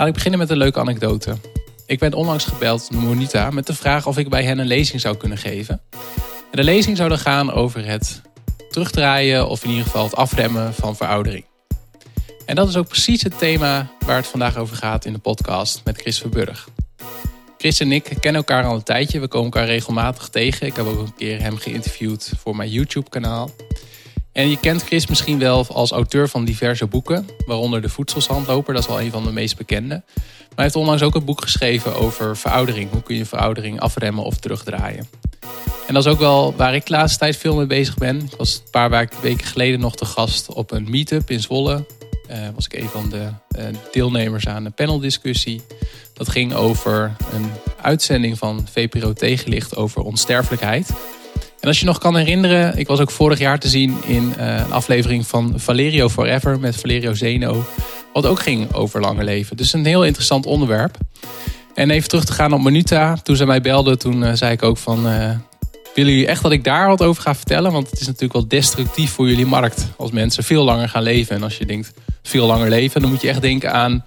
[0.00, 1.36] Laat ik beginnen met een leuke anekdote.
[1.86, 5.00] Ik werd onlangs gebeld door Monita met de vraag of ik bij hen een lezing
[5.00, 5.80] zou kunnen geven.
[6.50, 8.22] En de lezing zou dan gaan over het
[8.70, 11.44] terugdraaien of in ieder geval het afremmen van veroudering.
[12.46, 15.80] En dat is ook precies het thema waar het vandaag over gaat in de podcast
[15.84, 16.68] met Chris Verburg.
[17.58, 19.20] Chris en ik kennen elkaar al een tijdje.
[19.20, 20.66] We komen elkaar regelmatig tegen.
[20.66, 23.50] Ik heb ook een keer hem geïnterviewd voor mijn YouTube-kanaal.
[24.32, 28.82] En je kent Chris misschien wel als auteur van diverse boeken, waaronder De Voedselzandloper, dat
[28.82, 30.02] is wel een van de meest bekende.
[30.14, 32.90] Maar hij heeft onlangs ook een boek geschreven over veroudering.
[32.90, 35.08] Hoe kun je veroudering afremmen of terugdraaien?
[35.86, 38.20] En dat is ook wel waar ik de laatste tijd veel mee bezig ben.
[38.20, 41.86] Ik was een paar weken geleden nog te gast op een meetup in Zwolle.
[42.30, 45.62] Uh, was ik een van de uh, deelnemers aan een paneldiscussie.
[46.12, 47.50] Dat ging over een
[47.82, 50.90] uitzending van VPRO Tegenlicht over onsterfelijkheid.
[51.60, 54.56] En als je nog kan herinneren, ik was ook vorig jaar te zien in uh,
[54.56, 57.64] een aflevering van Valerio Forever met Valerio Zeno.
[58.12, 59.56] Wat ook ging over lange leven.
[59.56, 60.96] Dus een heel interessant onderwerp.
[61.74, 63.16] En even terug te gaan op Minuta.
[63.22, 65.06] Toen ze mij belden, toen zei ik ook van...
[65.94, 67.72] Willen jullie echt dat ik daar wat over ga vertellen?
[67.72, 69.86] Want het is natuurlijk wel destructief voor jullie markt.
[69.96, 71.36] Als mensen veel langer gaan leven.
[71.36, 74.04] En als je denkt veel langer leven, dan moet je echt denken aan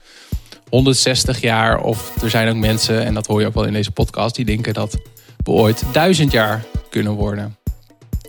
[0.70, 1.82] 160 jaar.
[1.82, 4.46] Of er zijn ook mensen, en dat hoor je ook wel in deze podcast, die
[4.46, 4.98] denken dat
[5.44, 6.64] we ooit duizend jaar
[6.94, 7.58] kunnen worden.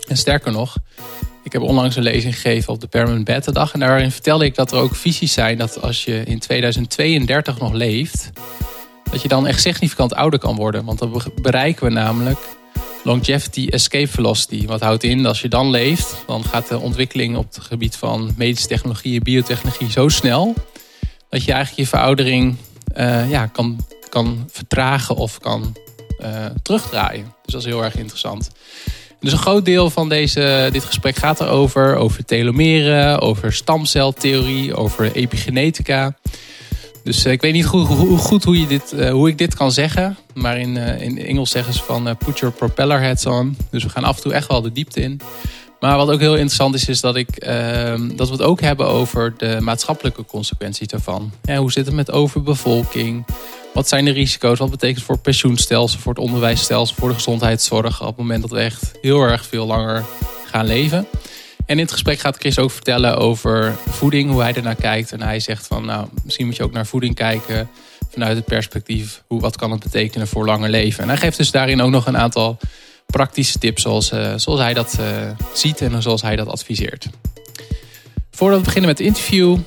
[0.08, 0.76] En sterker nog,
[1.42, 3.72] ik heb onlangs een lezing gegeven op de Permanent Bed dag.
[3.72, 7.72] En daarin vertelde ik dat er ook visies zijn dat als je in 2032 nog
[7.72, 8.30] leeft,
[9.10, 10.84] dat je dan echt significant ouder kan worden.
[10.84, 12.38] Want dan bereiken we namelijk
[13.02, 14.66] longevity escape velocity.
[14.66, 18.34] Wat houdt in, als je dan leeft, dan gaat de ontwikkeling op het gebied van
[18.36, 20.54] medische technologie en biotechnologie zo snel
[21.28, 22.56] dat je eigenlijk je veroudering
[22.96, 25.76] uh, ja, kan, kan vertragen of kan
[26.24, 27.34] uh, terugdraaien.
[27.44, 28.50] Dus dat is heel erg interessant.
[29.20, 35.12] Dus een groot deel van deze, dit gesprek gaat erover, over telomeren, over stamceltheorie, over
[35.12, 36.16] epigenetica.
[37.04, 39.54] Dus uh, ik weet niet goed, hoe, goed hoe, je dit, uh, hoe ik dit
[39.54, 40.16] kan zeggen.
[40.34, 43.56] Maar in, in Engels zeggen ze van put your propeller heads on.
[43.70, 45.20] Dus we gaan af en toe echt wel de diepte in.
[45.84, 48.86] Maar wat ook heel interessant is, is dat, ik, ehm, dat we het ook hebben
[48.86, 51.32] over de maatschappelijke consequenties daarvan.
[51.42, 53.24] Ja, hoe zit het met overbevolking?
[53.74, 54.58] Wat zijn de risico's?
[54.58, 58.42] Wat betekent het voor het pensioenstelsel, voor het onderwijsstelsel, voor de gezondheidszorg op het moment
[58.42, 60.04] dat we echt heel erg veel langer
[60.44, 61.06] gaan leven?
[61.66, 65.12] En in het gesprek gaat Chris ook vertellen over voeding, hoe hij ernaar kijkt.
[65.12, 67.70] En hij zegt van, nou, misschien moet je ook naar voeding kijken
[68.10, 71.02] vanuit het perspectief, hoe, wat kan het betekenen voor langer leven.
[71.02, 72.58] En hij geeft dus daarin ook nog een aantal
[73.16, 75.06] praktische tips zoals, uh, zoals hij dat uh,
[75.52, 77.08] ziet en zoals hij dat adviseert.
[78.30, 79.58] Voordat we beginnen met het interview,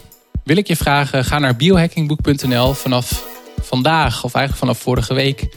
[0.44, 2.74] wil ik je vragen, ga naar biohackingboek.nl.
[2.74, 3.24] Vanaf
[3.62, 5.48] vandaag, of eigenlijk vanaf vorige week,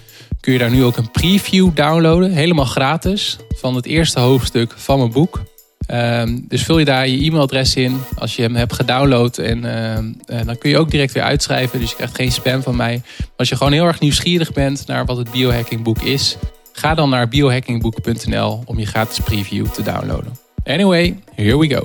[0.40, 4.98] kun je daar nu ook een preview downloaden, helemaal gratis, van het eerste hoofdstuk van
[4.98, 5.42] mijn boek.
[5.88, 9.38] Um, dus vul je daar je e-mailadres in als je hem hebt gedownload.
[9.38, 11.80] En uh, dan kun je ook direct weer uitschrijven.
[11.80, 13.02] Dus je krijgt geen spam van mij.
[13.18, 16.36] Maar als je gewoon heel erg nieuwsgierig bent naar wat het biohackingboek is,
[16.80, 20.32] ga dan naar biohackingboek.nl om je gratis preview te downloaden.
[20.64, 21.82] Anyway, here we go.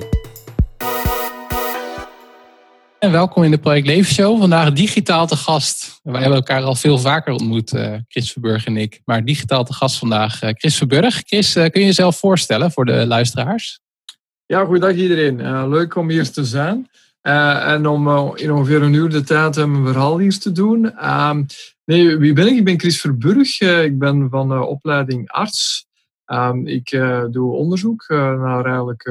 [2.98, 4.38] En welkom in de Project Leven Show.
[4.40, 6.00] Vandaag digitaal te gast.
[6.02, 9.00] Wij hebben elkaar al veel vaker ontmoet, uh, Chris Verburg en ik.
[9.04, 11.22] Maar digitaal te gast vandaag uh, Chris Verburg.
[11.26, 13.80] Chris, uh, kun je jezelf voorstellen voor de luisteraars?
[14.46, 15.68] Ja, goeiedag iedereen.
[15.68, 16.88] Leuk om hier te zijn.
[17.20, 20.92] En om in ongeveer een uur de tijd mijn verhaal hier te doen.
[21.86, 22.56] Nee, wie ben ik?
[22.56, 23.60] Ik ben Chris Verburg.
[23.60, 25.86] ik ben van opleiding arts.
[26.26, 26.90] Um, ik
[27.30, 29.02] doe onderzoek naar eigenlijk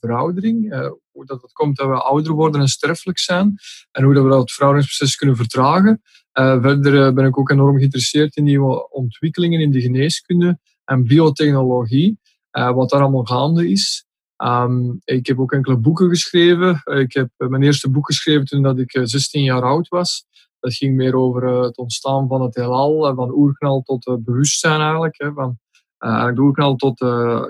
[0.00, 0.70] veroudering.
[1.10, 3.56] hoe dat het komt dat we ouder worden en sterfelijk zijn.
[3.90, 6.02] En hoe dat we dat verouderingsproces kunnen vertragen.
[6.32, 12.18] verder ben ik ook enorm geïnteresseerd in nieuwe ontwikkelingen in de geneeskunde en biotechnologie.
[12.50, 14.06] wat daar allemaal gaande is.
[14.36, 16.82] Um, ik heb ook enkele boeken geschreven.
[16.84, 20.26] Ik heb mijn eerste boek geschreven toen dat ik 16 jaar oud was.
[20.60, 24.80] Dat ging meer over uh, het ontstaan van het heelal, van oerknal tot uh, bewustzijn
[24.80, 25.14] eigenlijk.
[25.18, 25.58] Hè, van
[25.98, 26.98] uh, de oerknal tot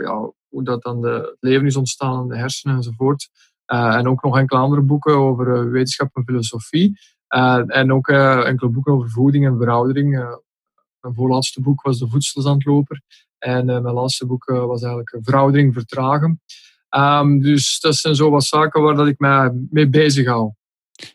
[0.01, 3.29] ja, hoe dat dan de, het leven is ontstaan, de hersenen enzovoort.
[3.67, 6.99] en ook nog enkele andere boeken over wetenschap en filosofie.
[7.67, 10.11] en ook enkele boeken over voeding en veroudering.
[11.01, 13.03] mijn voorlaatste boek was De Voedselzandloper.
[13.39, 16.41] En mijn laatste boek was eigenlijk Veroudering vertragen.
[16.97, 20.53] Um, dus dat zijn zo wat zaken waar dat ik me mee bezig hou.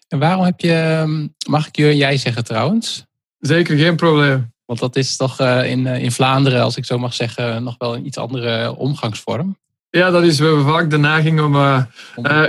[0.08, 3.06] En waarom heb je, ehm, mag ik je jij zeggen trouwens?
[3.40, 4.52] Zeker, geen probleem.
[4.66, 7.76] Want dat is toch uh, in, uh, in Vlaanderen, als ik zo mag zeggen, nog
[7.78, 9.58] wel een iets andere omgangsvorm.
[9.90, 11.84] Ja, dat is we vaak de neiging om uh,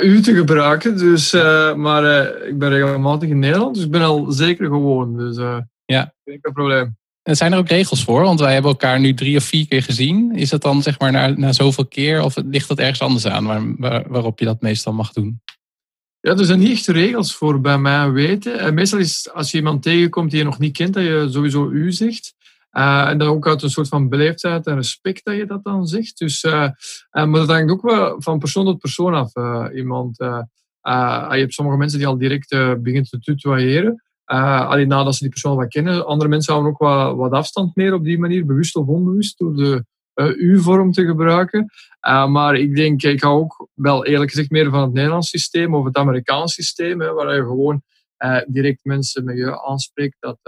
[0.02, 0.96] u te gebruiken.
[0.96, 1.32] Dus,
[1.76, 5.16] maar ik ben regelmatig in Nederland, dus ik ben al zeker gewoon.
[5.16, 5.36] Dus
[5.84, 6.14] ja.
[6.25, 6.96] geen probleem.
[7.25, 8.22] En zijn er ook regels voor?
[8.22, 10.36] Want wij hebben elkaar nu drie of vier keer gezien.
[10.36, 13.44] Is dat dan zeg maar na, na zoveel keer of ligt dat ergens anders aan
[13.44, 15.40] waar, waar, waarop je dat meestal mag doen?
[16.25, 18.59] Ja, er zijn niet echt regels voor bij mij weten.
[18.59, 21.71] En meestal is als je iemand tegenkomt die je nog niet kent, dat je sowieso
[21.71, 22.35] u zegt.
[22.73, 25.87] Uh, en dan ook uit een soort van beleefdheid en respect dat je dat dan
[25.87, 26.19] zegt.
[26.19, 26.69] Dus, uh,
[27.11, 29.32] maar dat hangt ook wel van persoon tot persoon af.
[29.75, 32.49] iemand, je hebt sommige mensen die al direct
[32.82, 34.03] beginnen te tutoyeren.
[34.25, 36.06] alleen nadat ze die persoon wat kennen.
[36.06, 39.55] Andere mensen houden ook wat, wat afstand meer op die manier, bewust of onbewust, door
[39.55, 39.85] de
[40.37, 41.70] u-vorm te gebruiken.
[42.28, 45.84] maar ik denk, ik hou ook wel eerlijk gezegd meer van het Nederlands systeem of
[45.84, 47.82] het Amerikaans systeem, hè, waar je gewoon
[48.46, 50.16] direct mensen met je aanspreekt.
[50.20, 50.38] Dat,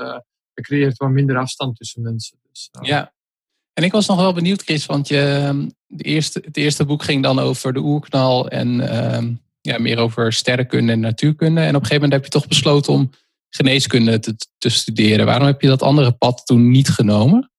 [0.62, 2.38] creëert wat minder afstand tussen mensen.
[2.50, 3.14] Dus, ja.
[3.72, 7.22] En ik was nog wel benieuwd, Chris, want je, ehm, eerste, het eerste boek ging
[7.22, 9.18] dan over de oerknal en uh,
[9.60, 11.60] ja, meer over sterrenkunde en natuurkunde.
[11.60, 13.10] En op een gegeven moment heb je toch besloten om
[13.48, 15.26] geneeskunde te, te studeren.
[15.26, 17.50] Waarom heb je dat andere pad toen niet genomen?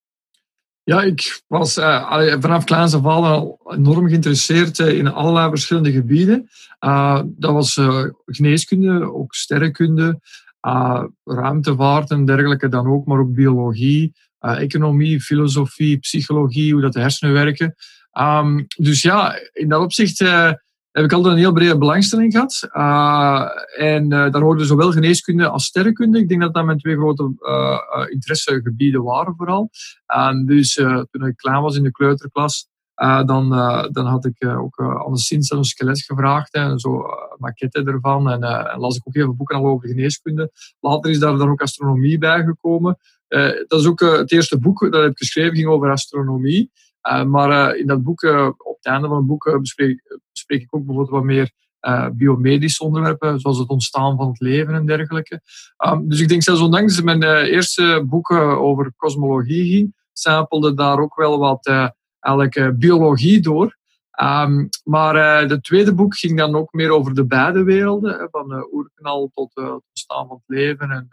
[0.88, 6.48] Ja, ik was uh, vanaf kleins af al enorm geïnteresseerd uh, in allerlei verschillende gebieden.
[6.80, 7.80] Uh, dat was
[8.26, 10.20] geneeskunde, ook sterrenkunde,
[11.24, 17.34] ruimtevaart en dergelijke dan ook, maar ook biologie, economie, filosofie, psychologie, hoe dat de hersenen
[17.34, 17.74] werken.
[18.18, 20.18] Um, dus ja, in dat opzicht
[20.98, 22.68] heb ik altijd een heel brede belangstelling gehad.
[23.76, 26.18] en daar hoorden zowel geneeskunde als sterrenkunde.
[26.18, 27.32] Ik denk dat dat mijn twee grote
[28.10, 29.70] interessegebieden waren vooral.
[30.44, 30.74] Dus
[31.10, 32.68] toen ik klein was in de kleuterklas,
[33.02, 37.02] uh, dan, uh, dan had ik uh, ook anderszins een skelet gevraagd en zo
[37.36, 38.30] maquette ervan.
[38.30, 38.40] En,
[38.78, 40.52] las ik ook even boeken al over geneeskunde.
[40.80, 42.98] Later is daar ook astronomie bij gekomen.
[43.66, 46.70] dat is ook het eerste boek dat ik geschreven ging over astronomie.
[47.26, 48.22] Maar in dat boek,
[48.58, 50.02] op het einde van het boek, bespreek,
[50.46, 51.50] ik ook bijvoorbeeld wat meer
[52.12, 55.40] biomedische onderwerpen, zoals het ontstaan van het leven en dergelijke.
[55.86, 61.16] Um, dus ik denk zelfs ondanks mijn eerste boeken over kosmologie ging, samelde daar ook
[61.16, 63.76] wel wat uh, biologie door.
[64.22, 68.52] Um, maar uh, het tweede boek ging dan ook meer over de beide werelden, van
[68.52, 71.08] uh, oerknal tot het ontstaan van het leven en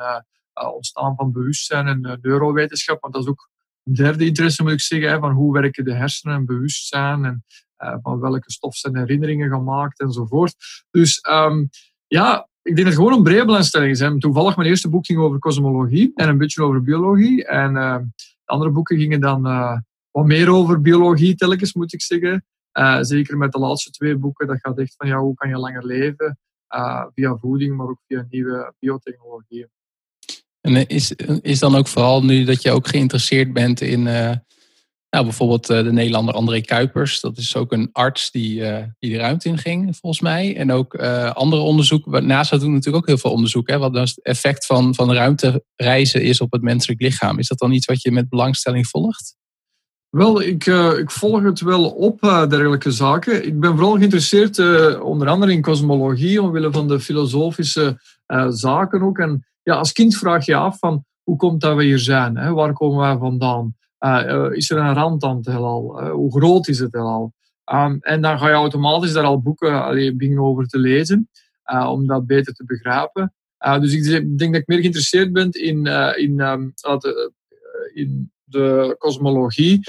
[0.73, 3.01] ontstaan van bewustzijn en neurowetenschap.
[3.01, 3.49] Want dat is ook
[3.93, 7.43] derde interesse, moet ik zeggen, van hoe werken de hersenen en bewustzijn en
[8.01, 10.55] van welke stof zijn herinneringen gemaakt enzovoort.
[10.91, 11.69] Dus um,
[12.07, 14.19] ja, ik denk dat het gewoon een brede belangstelling is.
[14.19, 17.45] Toevallig mijn eerste boek ging over kosmologie en een beetje over biologie.
[17.45, 18.11] En de
[18.45, 19.41] andere boeken gingen dan
[20.11, 22.45] wat meer over biologie telkens, moet ik zeggen.
[23.01, 25.85] Zeker met de laatste twee boeken, dat gaat echt van ja, hoe kan je langer
[25.85, 26.39] leven
[27.13, 29.69] via voeding, maar ook via nieuwe biotechnologieën.
[30.65, 34.31] En is, is dan ook vooral nu dat je ook geïnteresseerd bent in uh,
[35.09, 37.21] nou, bijvoorbeeld de Nederlander André Kuipers.
[37.21, 38.63] Dat is ook een arts die,
[38.99, 40.57] die de ruimte in ging, volgens mij.
[40.57, 40.95] En ook
[41.33, 42.25] andere onderzoeken.
[42.25, 43.69] NASA doen natuurlijk ook heel veel onderzoek.
[43.69, 47.39] Hè, wat het effect van, van ruimtereizen is op het menselijk lichaam.
[47.39, 49.35] Is dat dan iets wat je met belangstelling volgt?
[50.09, 50.65] Wel, ik,
[50.97, 53.45] ik volg het wel op, dergelijke zaken.
[53.45, 54.59] Ik ben vooral geïnteresseerd,
[54.99, 57.99] onder andere in kosmologie, omwille van de filosofische
[58.49, 59.17] zaken ook.
[59.17, 62.37] En ja, als kind vraag je af van, hoe komt dat we hier zijn?
[62.37, 62.53] Hè?
[62.53, 63.75] Waar komen wij vandaan?
[64.51, 66.09] is er een rand aan het heelal?
[66.09, 67.33] hoe groot is het heelal?
[67.71, 71.29] Um, en dan ga je automatisch daar al boeken allee, over te lezen,
[71.87, 73.33] om dat beter te begrijpen.
[73.79, 75.85] dus ik denk dat ik meer geïnteresseerd ben in,
[76.15, 76.73] in, um,
[77.93, 79.79] in de kosmologie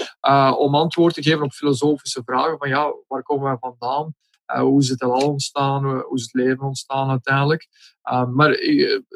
[0.57, 4.13] om antwoord te geven op filosofische vragen van ja, waar komen wij vandaan?
[4.55, 5.85] Uh, hoe is het al ontstaan?
[5.85, 7.67] Hoe is het leven ontstaan uiteindelijk?
[8.11, 8.57] Uh, maar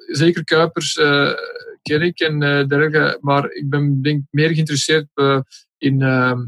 [0.07, 0.93] zeker Kuipers
[1.81, 5.07] ken ik en dergelijke, maar ik ben denk meer geïnteresseerd
[5.77, 5.97] in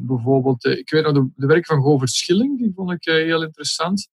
[0.02, 4.10] bijvoorbeeld, ik weet nog de, werk van Govert Schilling, die vond ik heel interessant.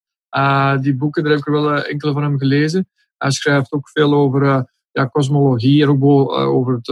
[0.81, 2.89] die boeken, daar heb ik wel enkele van hem gelezen.
[3.17, 6.89] Hij schrijft ook veel over ja, kosmologie en ook over het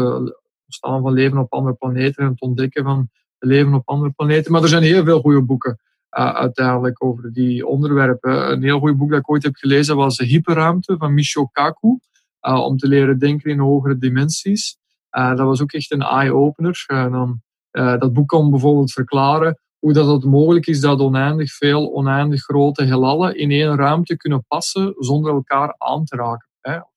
[0.64, 4.52] ontstaan van leven op andere planeten en het ontdekken van leven op andere planeten.
[4.52, 5.78] Maar er zijn heel veel goede boeken
[6.10, 8.50] uh, uiteindelijk over die onderwerpen.
[8.50, 11.98] Een heel goed boek dat ik ooit heb gelezen was Hyperruimte van Michio Kaku.
[12.42, 14.76] Uh, om te leren denken in hogere dimensies.
[15.10, 16.84] Uh, dat was ook echt een eye-opener.
[16.86, 22.42] dan, dat boek kan bijvoorbeeld verklaren hoe dat het mogelijk is dat oneindig veel, oneindig
[22.42, 26.47] grote heelallen in één ruimte kunnen passen zonder elkaar aan te raken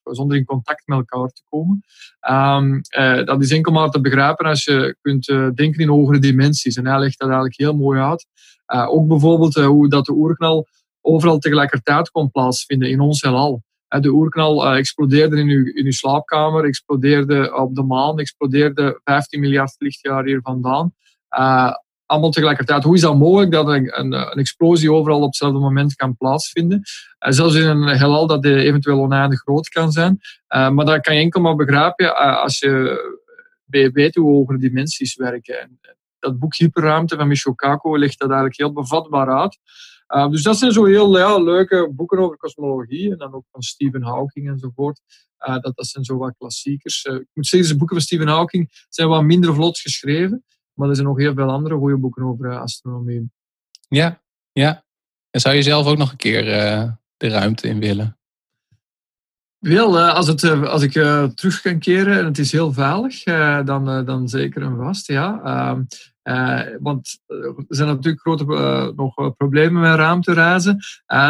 [0.03, 1.81] zonder in contact met elkaar te komen.
[2.29, 6.19] Um, uh, dat is enkel maar te begrijpen als je kunt uh, denken in hogere
[6.19, 6.75] dimensies.
[6.75, 8.25] En hij legt dat eigenlijk heel mooi uit.
[8.73, 10.67] Uh, ook bijvoorbeeld hoe dat de oerknal
[11.01, 13.63] overal tegelijkertijd kon plaatsvinden in ons heelal.
[13.87, 19.75] De oerknal explodeerde in uw, in uw slaapkamer, explodeerde op de maan, explodeerde 15 miljard
[19.77, 20.93] lichtjaar hier vandaan
[22.11, 22.83] allemaal tegelijkertijd.
[22.83, 26.77] Hoe is dat mogelijk dat een, een, een explosie overal op hetzelfde moment kan plaatsvinden?
[26.77, 30.19] Uh, zelfs in een heelal dat eventueel oneindig groot kan zijn.
[30.55, 33.19] Uh, maar dat kan je enkel maar begrijpen uh, als je
[33.65, 35.61] weet hoe hogere dimensies werken.
[35.61, 35.79] En
[36.19, 39.57] dat boek Hyperruimte van Michio legt dat eigenlijk heel bevatbaar uit.
[40.31, 43.11] dus dat zijn zo heel leuke boeken over kosmologie.
[43.11, 45.01] En dan ook van Stephen Hawking enzovoort.
[45.37, 47.03] dat, dat zijn zo wat klassiekers.
[47.03, 50.43] ik moet zeggen, de boeken van Stephen Hawking zijn wat minder vlot geschreven.
[50.81, 53.31] Maar er zijn nog heel veel andere goede boeken over astronomie.
[53.87, 54.21] Ja,
[54.51, 54.83] ja.
[55.29, 56.43] En zou je zelf ook nog een keer
[57.17, 58.17] de ruimte in willen?
[59.59, 60.91] Wel, als, het, als ik
[61.35, 63.23] terug kan keren en het is heel veilig,
[63.65, 65.41] dan, dan zeker en vast, ja.
[65.43, 70.77] Ehm, want er zijn natuurlijk grote nog problemen met ruimtereizen.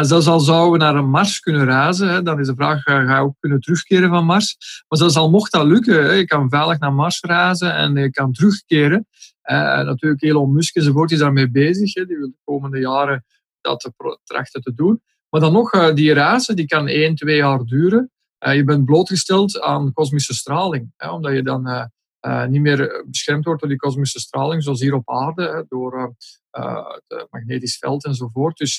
[0.00, 3.22] zelfs al zouden we naar een Mars kunnen reizen, dan is de vraag, ga je
[3.22, 4.56] ook kunnen terugkeren van Mars?
[4.88, 8.32] Maar zelfs al mocht dat lukken, je kan veilig naar Mars reizen en je kan
[8.32, 9.06] terugkeren.
[9.42, 11.92] Natuurlijk Elon Musk enzovoort is daarmee bezig.
[11.92, 13.24] Die wil de komende jaren
[13.60, 13.90] dat
[14.24, 15.02] trachten te doen.
[15.28, 18.10] Maar dan nog, die reizen die kan één, twee jaar duren.
[18.42, 21.84] Eh, je bent blootgesteld aan kosmische straling, hè, omdat je dan eh,
[22.20, 26.14] eh, niet meer beschermd wordt door die kosmische straling, zoals hier op aarde, hè, door
[26.50, 28.56] het magnetisch veld enzovoort.
[28.56, 28.76] Dus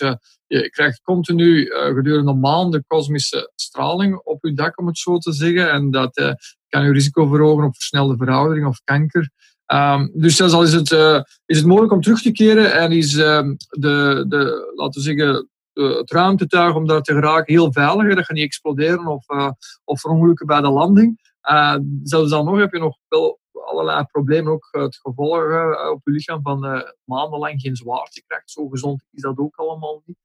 [0.47, 1.65] je krijgt continu
[1.95, 5.71] gedurende maanden kosmische straling op je dak, om het zo te zeggen.
[5.71, 6.35] En dat
[6.67, 9.29] kan je risico verhogen op versnelde veroudering of kanker.
[9.67, 12.91] Um, dus zelfs al is het, uh, is het mogelijk om terug te keren en
[12.91, 17.71] is um, de, de, laten we zeggen, uh, het ruimtetuig om daar te geraken heel
[17.71, 18.15] veilig.
[18.15, 19.51] Dat gaat niet exploderen of, uh,
[19.83, 20.01] of
[20.45, 21.35] bij de landing.
[21.49, 25.43] Uh, zelfs dan nog heb je nog wel allerlei problemen, ook het gevolg
[25.91, 28.51] op je lichaam van maandenlang geen zwaartekracht.
[28.51, 30.17] Zo gezond is dat ook allemaal niet.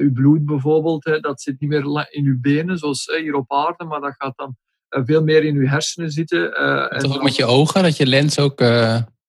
[0.00, 3.84] Uw bloed bijvoorbeeld, hè, dat zit niet meer in uw benen, zoals hier op aarde,
[3.84, 4.56] maar dat gaat dan
[4.88, 6.38] veel meer in uw hersenen zitten.
[6.38, 8.60] Uh, en toch ook met je ogen, dat je lens ook.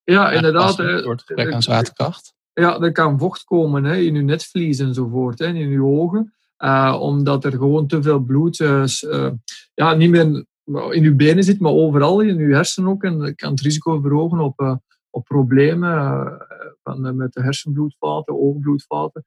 [0.03, 0.77] ja, inderdaad.
[0.77, 2.35] Het gebrek aan zwaartekracht.
[2.53, 6.33] Ja, er kan vocht komen hè, in je netvlies enzovoort, hè, in je ogen.
[6.59, 8.85] Uh, omdat er gewoon te veel bloed uh,
[9.73, 10.45] ja, niet meer
[10.89, 13.03] in je benen zit, maar overal in je hersenen ook.
[13.03, 16.37] En dat kan het risico verhogen op, op problemen
[16.83, 19.25] van, met de hersenbloedvaten, oogbloedvaten.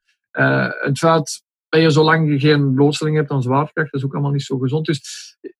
[0.81, 4.43] het feit dat je zolang geen blootstelling hebt aan zwaartekracht, dat is ook allemaal niet
[4.43, 4.85] zo gezond.
[4.85, 5.01] Dus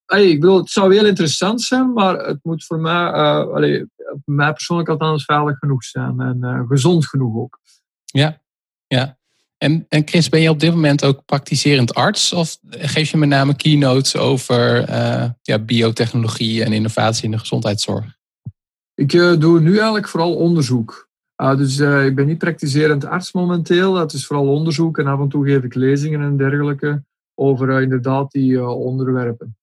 [0.06, 3.86] hey, ik bedoel, het zou heel interessant zijn, maar het moet voor mij, uh, allee,
[4.26, 7.60] mij persoonlijk althans veilig genoeg zijn en uh, gezond genoeg ook.
[8.06, 8.42] Ja,
[8.88, 9.18] ja.
[9.58, 12.34] En, en Chris, ben je op dit moment ook praktiserend arts?
[12.34, 18.18] Of geef je met name keynotes over uh, ja, biotechnologie en innovatie in de gezondheidszorg?
[18.96, 21.10] Ik doe nu eigenlijk vooral onderzoek.
[21.42, 23.96] Uh, dus ik ben niet praktiserend arts momenteel.
[23.96, 27.04] Het is vooral onderzoek en af en toe geef ik lezingen en dergelijke
[27.36, 29.58] over inderdaad die onderwerpen.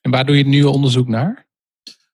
[0.00, 1.44] En waar doe je nu onderzoek naar?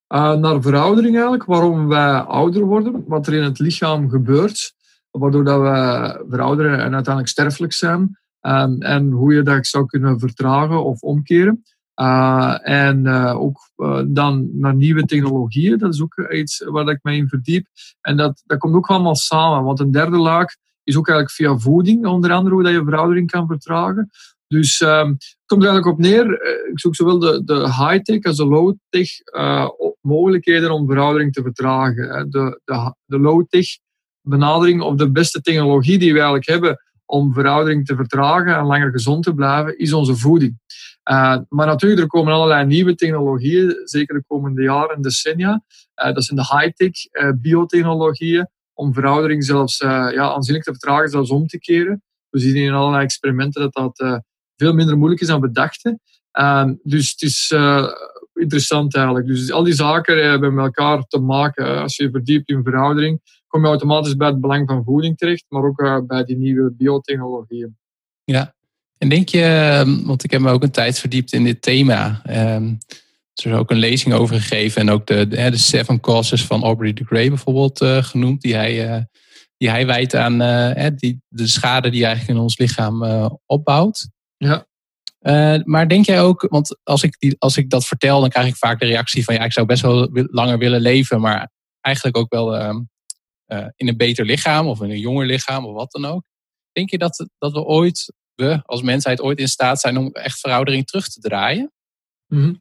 [0.09, 4.75] naar veroudering eigenlijk, waarom wij ouder worden, wat er in het lichaam gebeurt
[5.19, 8.19] waardoor dat we verouderen en uiteindelijk sterfelijk zijn.
[8.40, 11.62] Um, en hoe je dat zou kunnen vertragen of omkeren.
[12.00, 16.99] Uh, en uh, ook uh, dan naar nieuwe technologieën, dat is ook iets waar ik
[17.02, 17.66] mij in verdiep.
[18.00, 20.46] En dat, dat komt ook allemaal samen, want een derde laag
[20.84, 24.11] is ook eigenlijk via voeding, onder andere hoe dat je veroudering kan vertragen.
[24.46, 26.32] Dus um, het komt er eigenlijk op neer,
[26.70, 29.08] ik zoek zowel de, de high-tech als de low-tech
[30.00, 32.30] mogelijkheden om veroudering te vertragen.
[32.30, 33.66] De, de, de low-tech
[34.20, 38.90] benadering of de beste technologie die we eigenlijk hebben om veroudering te vertragen en langer
[38.90, 40.58] gezond te blijven, is onze voeding.
[41.11, 45.62] Uh, maar natuurlijk, er komen allerlei nieuwe technologieën, zeker de komende jaren en decennia.
[46.04, 51.30] Uh, dat zijn de high-tech uh, biotechnologieën, om veroudering zelfs ja, aanzienlijk te vertragen, zelfs
[51.30, 52.02] om te keren.
[52.30, 54.23] We zien in allerlei experimenten dat dat
[54.56, 56.00] veel minder moeilijk is dan we dachten.
[56.82, 57.54] dus het is
[58.35, 59.26] interessant eigenlijk.
[59.26, 61.80] Dus al die zaken hebben met elkaar te maken.
[61.80, 65.62] Als je verdiept in veroudering, kom je automatisch bij het belang van voeding terecht, maar
[65.62, 67.76] ook bij die nieuwe biotechnologieën.
[68.25, 68.54] Ja,
[69.02, 72.23] en denk je, ehm, want ik heb me ook een tijd verdiept in dit thema.
[72.54, 72.78] Um,
[73.35, 76.62] er is ook een lezing over gegeven en ook de, de, de Seven Causes van
[76.62, 79.02] Aubrey de Grey bijvoorbeeld uh, genoemd, die hij, uh,
[79.56, 80.38] die hij wijt aan
[80.97, 83.02] die, de schade die eigenlijk in ons lichaam
[83.47, 84.09] opbouwt.
[84.37, 84.66] Ja.
[85.64, 88.56] maar denk jij ook, want als ik, die, als ik dat vertel, dan krijg ik
[88.56, 92.32] vaak de reactie van ja, ik zou best wel langer willen leven, maar eigenlijk ook
[92.32, 92.80] wel ehm,
[93.76, 96.23] in een beter lichaam of in een jonger lichaam of wat dan ook.
[96.73, 100.41] Denk je dat, dat we ooit, we als mensheid ooit in staat zijn om echt
[100.41, 101.73] veroudering terug te draaien?
[102.27, 102.61] Mm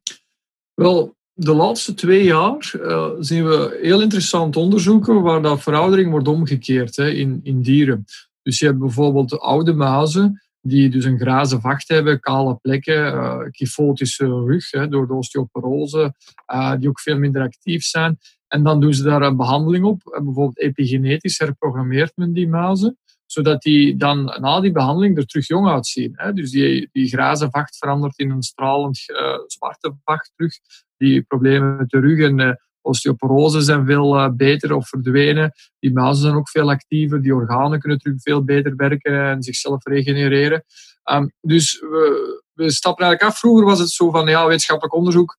[0.74, 6.28] Wel, de laatste twee jaar uh, zien we heel interessant onderzoeken waar dat veroudering wordt
[6.28, 8.06] omgekeerd hè, in, in dieren.
[8.42, 13.14] Dus je hebt bijvoorbeeld de oude mazen die dus een grazen vacht hebben, kale plekken,
[13.14, 16.14] uh, rug hè, door de osteoporose,
[16.54, 18.18] uh, die ook veel minder actief zijn.
[18.48, 20.02] En dan doen ze daar een behandeling op.
[20.04, 22.98] Bijvoorbeeld epigenetisch herprogrammeert men die muizen,
[23.32, 26.20] zodat die dan na die behandeling er terug jong uitzien.
[26.34, 30.54] Dus die, die graze vacht verandert in een stralend uh, zwarte vacht terug.
[30.98, 35.52] Die problemen met de rug en uh, osteoporose zijn veel beter of verdwenen.
[35.80, 37.22] Die muizen zijn ook veel actiever.
[37.22, 40.64] Die organen kunnen terug veel beter werken en zichzelf regenereren.
[41.04, 43.40] Ehm, dus we, we stappen eigenlijk af.
[43.40, 45.38] Vroeger was het zo van ja, wetenschappelijk onderzoek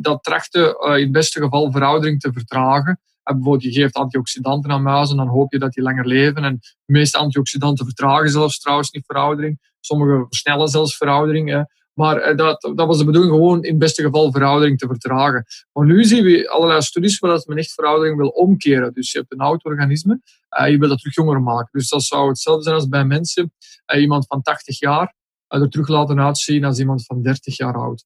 [0.00, 5.16] dat trachtte in het beste geval veroudering te vertragen bijvoorbeeld je geeft antioxidanten aan muizen,
[5.16, 6.44] dan hoop je dat die langer leven.
[6.44, 9.58] En de meeste antioxidanten vertragen zelfs trouwens niet veroudering.
[9.80, 11.66] Sommige versnellen zelfs veroudering.
[11.94, 15.44] Maar eh, dat, dat was de bedoeling gewoon in het beste geval veroudering te vertragen.
[15.72, 18.92] Maar nu zien we allerlei studies waar men echt veroudering wil omkeren.
[18.92, 20.20] Dus je hebt een oud organisme,
[20.60, 21.68] uh, je wil dat terug jonger maken.
[21.72, 23.52] Dus dat zou hetzelfde zijn als bij mensen.
[23.94, 25.14] Uh, iemand van 80 jaar
[25.48, 28.04] er terug laten uitzien als iemand van 30 jaar oud.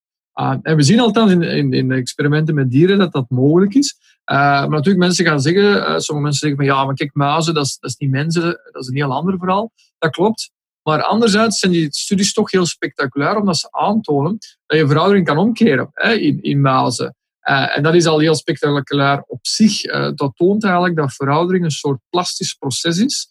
[0.63, 4.16] en we zien althans in, in, in experimenten met dieren dat dat mogelijk is.
[4.33, 7.55] Uh, maar natuurlijk, mensen gaan zeggen, uh, sommige mensen zeggen van ja, maar kijk, muizen,
[7.55, 8.43] dat is, dat niet mensen,
[8.73, 9.73] dat is een heel ander verhaal.
[9.99, 10.51] Dat klopt.
[10.83, 15.39] Maar anderzijds zijn die studies toch heel spectaculair, omdat ze aantonen dat je veroudering kan
[15.39, 17.17] omkeren hè, in, in muizen.
[17.49, 19.81] Uh, en dat is al heel spectaculair op zich.
[20.15, 23.29] dat toont eigenlijk dat veroudering een soort plastisch proces is,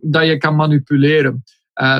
[0.00, 1.44] dat je kan manipuleren.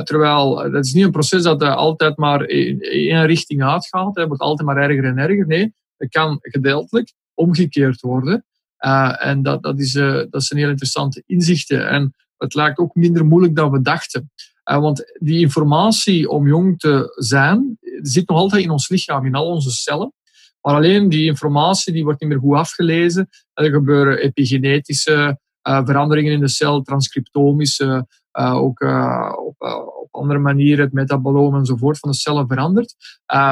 [0.05, 4.17] terwijl dat is niet een proces dat altijd maar in één richting uitgaat.
[4.17, 5.47] Het wordt altijd maar erger en erger.
[5.47, 5.75] Nee,
[6.09, 8.45] kan gedeeltelijk omgekeerd worden.
[8.85, 11.89] Uh, en dat, dat, is, uh, dat zijn heel interessante inzichten.
[11.89, 14.31] En het lijkt ook minder moeilijk dan we dachten.
[14.71, 19.35] Uh, want die informatie om jong te zijn, zit nog altijd in ons lichaam, in
[19.35, 20.13] al onze cellen.
[20.61, 23.29] Maar alleen die informatie die wordt niet meer goed afgelezen.
[23.53, 28.81] Er gebeuren epigenetische veranderingen in de cel, transcriptomische, ook
[29.47, 29.57] op,
[30.11, 32.95] op andere manieren het metaboloom enzovoort van de cellen verandert.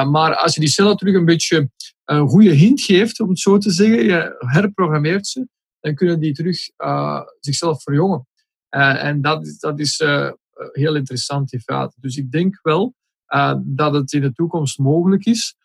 [0.05, 1.69] maar als je die cellen terug een beetje
[2.05, 5.47] een goede hint geeft, om het zo te zeggen, je herprogrammeert ze,
[5.79, 8.27] dan kunnen die terug uh, zichzelf verjongen.
[8.69, 10.03] En dat, dat is
[10.71, 11.95] heel interessant in feite.
[11.99, 12.93] Dus ik denk wel
[13.63, 15.55] dat het in de toekomst mogelijk is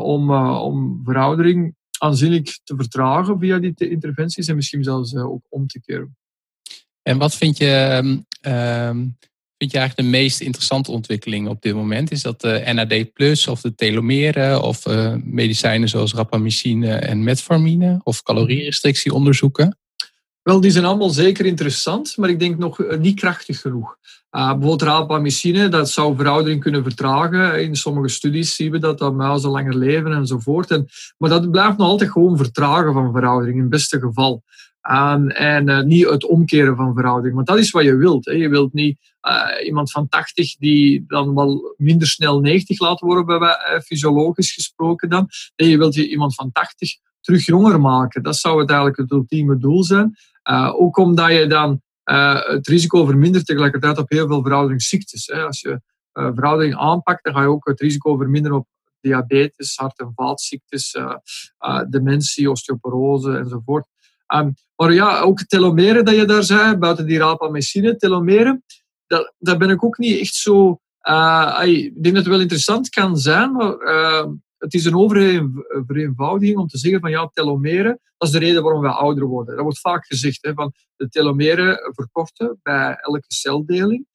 [0.00, 5.80] om, om veroudering aanzienlijk te vertragen via die interventies en misschien zelfs ook om te
[5.80, 6.16] keren.
[7.02, 8.00] En wat vind je
[8.42, 9.16] um,
[9.58, 12.10] vind je eigenlijk de meest interessante ontwikkeling op dit moment?
[12.10, 18.00] Is dat de NAD plus of de telomeren of uh, medicijnen zoals rapamycine en metformine
[18.02, 19.78] of calorierestrictie onderzoeken?
[20.42, 23.96] Wel, die zijn allemaal zeker interessant, maar ik denk nog eh, niet krachtig genoeg.
[24.30, 27.62] Uh, bijvoorbeeld rapamycine, dat zou veroudering kunnen vertragen.
[27.62, 30.70] In sommige studies zien we dat, dat muizen langer leven enzovoort.
[30.70, 34.42] En, maar dat blijft nog altijd gewoon vertragen van veroudering, in het beste geval
[34.88, 37.34] en uh, niet het omkeren van veroudering.
[37.34, 38.24] Want dat is wat je wilt.
[38.24, 38.32] Hè.
[38.32, 43.26] Je wilt niet uh, iemand van 80 die dan wel minder snel 90 laten worden,
[43.26, 45.28] bij, uh, fysiologisch gesproken dan.
[45.54, 48.22] Je wilt je iemand van 80 terug jonger maken.
[48.22, 50.16] Dat zou het eigenlijk het ultieme doel zijn.
[50.76, 55.26] ook omdat je dan het risico vermindert tegelijkertijd op heel veel verouderingsziektes.
[55.26, 55.44] Hè.
[55.44, 55.80] Als je
[56.12, 58.66] veroudering aanpakt, dan ga je ook het risico verminderen op
[59.00, 60.96] diabetes, hart- en vaatziektes,
[61.88, 63.86] dementie, osteoporose enzovoort.
[64.34, 68.64] Um, maar ja, ook telomeren dat je daar zei, buiten die rapamycine, telomeren,
[69.06, 70.80] dat, daar ben ik ook niet echt zo...
[71.02, 74.26] Uh, ik denk dat het wel interessant kan zijn, maar uh,
[74.58, 78.82] het is een overeenvoudiging om te zeggen van ja, telomeren, dat is de reden waarom
[78.82, 79.54] we ouder worden.
[79.54, 84.06] Dat wordt vaak gezegd, hè, van de telomeren verkorten bij elke celdeling.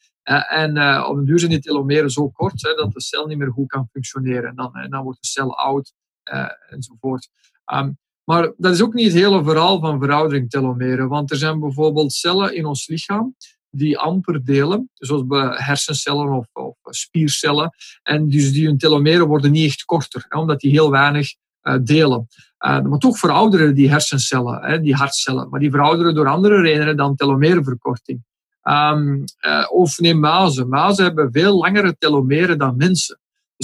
[0.50, 3.38] En uh, op een duur zijn die telomeren zo kort hè, dat de cel niet
[3.38, 4.50] meer goed kan functioneren.
[4.50, 5.94] En dan, en dan wordt de cel oud
[6.34, 7.30] uh, enzovoort.
[7.74, 11.08] Um, maar dat is ook niet het hele verhaal van veroudering telomeren.
[11.08, 13.36] Want er zijn bijvoorbeeld cellen in ons lichaam
[13.76, 17.70] die amper delen, zoals bij hersencellen of, of spiercellen.
[18.04, 21.78] En dus die hun telomeren worden niet echt korter, hè, omdat die heel weinig uh,
[21.84, 22.28] delen.
[22.66, 25.50] Uh, maar toch verouderen die hersencellen, hè, die hartcellen.
[25.50, 28.24] Maar die verouderen door andere redenen dan telomerenverkorting.
[28.64, 30.70] Um, uh, of neem muizen.
[30.70, 33.20] Muizen hebben veel langere telomeren dan mensen.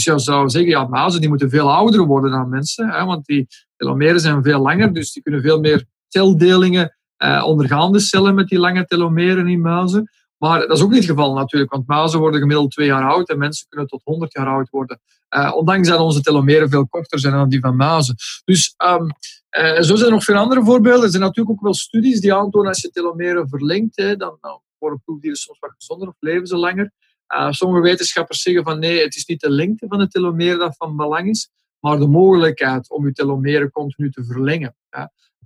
[0.06, 3.26] Dus je zou zeggen, ja, muizen die moeten veel ouder worden dan mensen, hè, want
[3.26, 8.36] die telomeren zijn veel langer, dus die kunnen veel meer celdelingen uh, ondergaan, de cellen
[8.36, 10.10] met die lange telomeren in muizen.
[10.38, 13.30] Maar dat is ook niet het geval natuurlijk, want muizen worden gemiddeld twee jaar oud
[13.30, 15.00] en mensen kunnen tot 100 jaar oud worden.
[15.36, 18.16] Uh, ondanks dat onze telomeren veel korter zijn dan die van muizen.
[18.46, 19.12] Dus um,
[19.60, 21.04] uh, zo zijn er nog veel andere voorbeelden.
[21.04, 24.62] Er zijn natuurlijk ook wel studies die aantonen als je telomeren verlengt, hè, dan, dan
[24.78, 26.92] worden proefdieren soms wat gezonder of leven ze langer.
[27.34, 30.78] Uh, sommige wetenschappers zeggen van nee, het is niet de lengte van de telomeren dat
[30.78, 34.76] van belang is, maar de mogelijkheid om je telomeren continu te verlengen.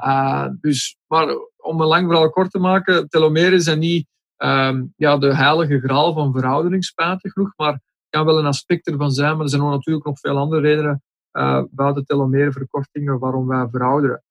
[0.03, 5.17] Uh, dus, maar om een lang verhaal kort te maken, telomeren zijn niet um, ja,
[5.17, 9.43] de heilige graal van veroudering, spijtig genoeg, maar kan wel een aspect ervan zijn, maar
[9.43, 14.23] er zijn natuurlijk nog veel andere redenen uh, buiten telomerenverkortingen waarom wij verouderen.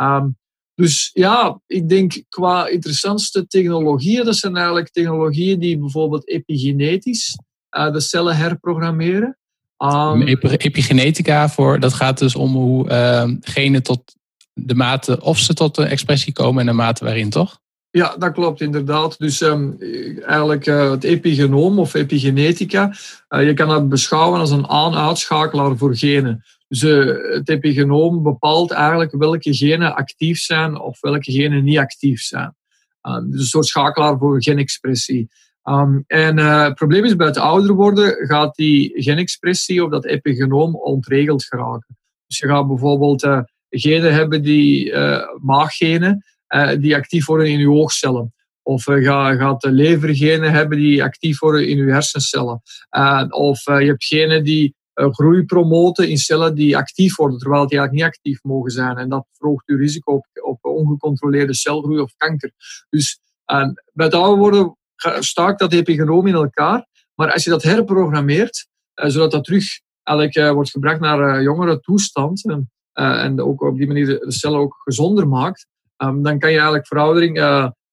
[0.00, 0.38] Um,
[0.80, 7.38] dus ja, ik denk qua interessantste technologieën, dat zijn eigenlijk technologieën die bijvoorbeeld epigenetisch
[7.76, 9.38] uh, de cellen herprogrammeren.
[9.78, 14.14] Um, epigenetica, voor, dat gaat dus om hoe uh, genen tot
[14.52, 17.58] de mate of ze tot de expressie komen en de mate waarin, toch?
[17.90, 19.18] Ja, dat klopt inderdaad.
[19.18, 19.76] Dus um,
[20.26, 22.94] eigenlijk uh, het epigenoom of epigenetica,
[23.28, 26.44] uh, je kan dat beschouwen als een aan-uitschakelaar voor genen.
[26.70, 32.54] Uh, het epigenoom bepaalt eigenlijk welke genen actief zijn of welke genen niet actief zijn.
[33.02, 35.28] dus een soort schakelaar voor genexpressie.
[35.64, 40.76] Um, en het probleem is, bij het ouder worden gaat die genexpressie of dat epigenoom
[40.76, 41.96] ontregeld geraken.
[42.26, 43.28] Dus je gaat bijvoorbeeld
[43.68, 44.94] genen hebben die
[45.40, 48.34] maaggenen, uh, die actief worden in uw oogcellen.
[48.62, 52.62] Of ga, gaat de levergenen hebben die actief worden in uw hersencellen.
[53.28, 58.06] Of je hebt genen die groei promoten in cellen die actief worden, terwijl die eigenlijk
[58.06, 58.96] niet actief mogen zijn.
[58.96, 62.52] En dat verhoogt uw risico op, op ongecontroleerde celgroei of kanker.
[62.88, 63.20] Dus
[63.92, 64.76] bij het ouder worden
[65.18, 66.86] staakt dat epigenoom in elkaar.
[67.14, 72.44] Maar als je dat herprogrammeert, zodat dat terug eigenlijk wordt gebracht naar jongere toestand,
[72.92, 75.66] en ook op die manier de cellen ook gezonder maakt,
[76.00, 77.38] Ehm, dan kan je eigenlijk veroudering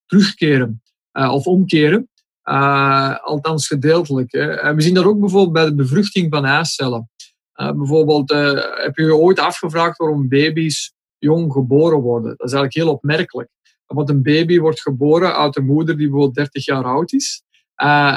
[0.05, 0.81] terugkeren
[1.11, 2.09] of omkeren.
[2.49, 4.31] Uh, althans gedeeltelijk.
[4.31, 4.53] Hè.
[4.53, 7.09] En we zien dat ook bijvoorbeeld bij de bevruchting van eicellen.
[7.53, 12.29] bijvoorbeeld, heb je je ooit afgevraagd waarom baby's jong geboren worden?
[12.37, 13.49] Dat is eigenlijk heel opmerkelijk.
[13.85, 17.43] Want een baby wordt geboren uit een moeder die bijvoorbeeld 30 jaar oud is.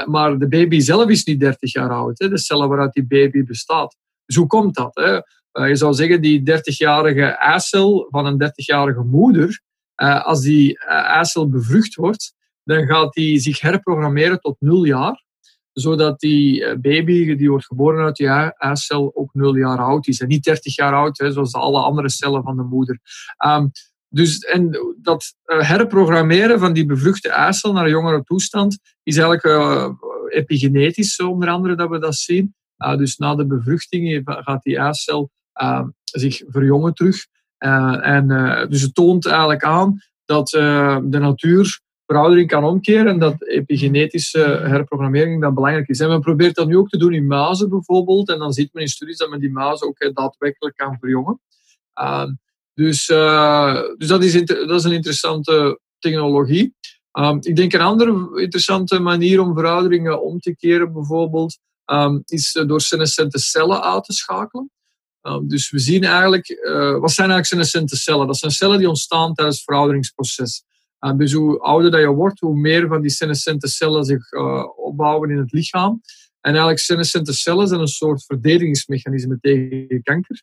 [0.07, 3.45] maar de baby zelf is niet 30 jaar oud, hè, de cellen waaruit die baby
[3.45, 3.97] bestaat.
[4.27, 4.95] Dus hoe komt dat?
[4.95, 5.21] Hè?
[5.53, 9.61] je zou zeggen, die 30-jarige eicel van een 30-jarige moeder,
[10.03, 15.25] uh, als die uh, eicel bevrucht wordt, dan gaat die zich herprogrammeren tot nul jaar.
[15.73, 20.21] Zodat die eh, baby die wordt geboren uit die eicel ook nul jaar oud is.
[20.21, 22.99] En niet 30 jaar oud, hè, zoals alle andere cellen van de moeder.
[23.47, 23.71] Um,
[24.13, 29.89] dus en dat herprogrammeren van die bevruchte eicel naar een jongere toestand is eigenlijk uh,
[30.29, 32.55] epigenetisch, onder andere, dat we dat zien.
[32.97, 35.31] Dus na de bevruchting gaat die eicel
[35.63, 37.27] uh, zich verjongen terug.
[37.59, 38.29] En,
[38.71, 45.41] dus het toont eigenlijk aan dat de natuur veroudering kan omkeren en dat epigenetische herprogrammering
[45.41, 46.01] dan belangrijk is.
[46.01, 48.29] En men probeert dat nu ook te doen in muizen bijvoorbeeld.
[48.29, 51.41] En dan ziet men in studies dat men die muizen ook daadwerkelijk kan verjongen.
[52.75, 53.07] dus
[53.97, 56.75] dus dat, is dat is een interessante technologie.
[57.13, 62.53] Um, ik denk een andere interessante manier om verouderingen om te keren bijvoorbeeld um, is
[62.67, 64.71] door senescente cellen uit te schakelen.
[65.43, 66.47] Dus we zien eigenlijk,
[67.01, 68.27] wat zijn eigenlijk senescente cellen?
[68.27, 70.65] Dat zijn cellen die ontstaan tijdens het verouderingsproces.
[71.17, 75.31] Dus hoe ouder dat je wordt, hoe meer van die senescente cellen zich uh, opbouwen
[75.31, 76.01] in het lichaam.
[76.41, 80.43] En eigenlijk senescente cellen zijn een soort verdedigingsmechanisme tegen kanker.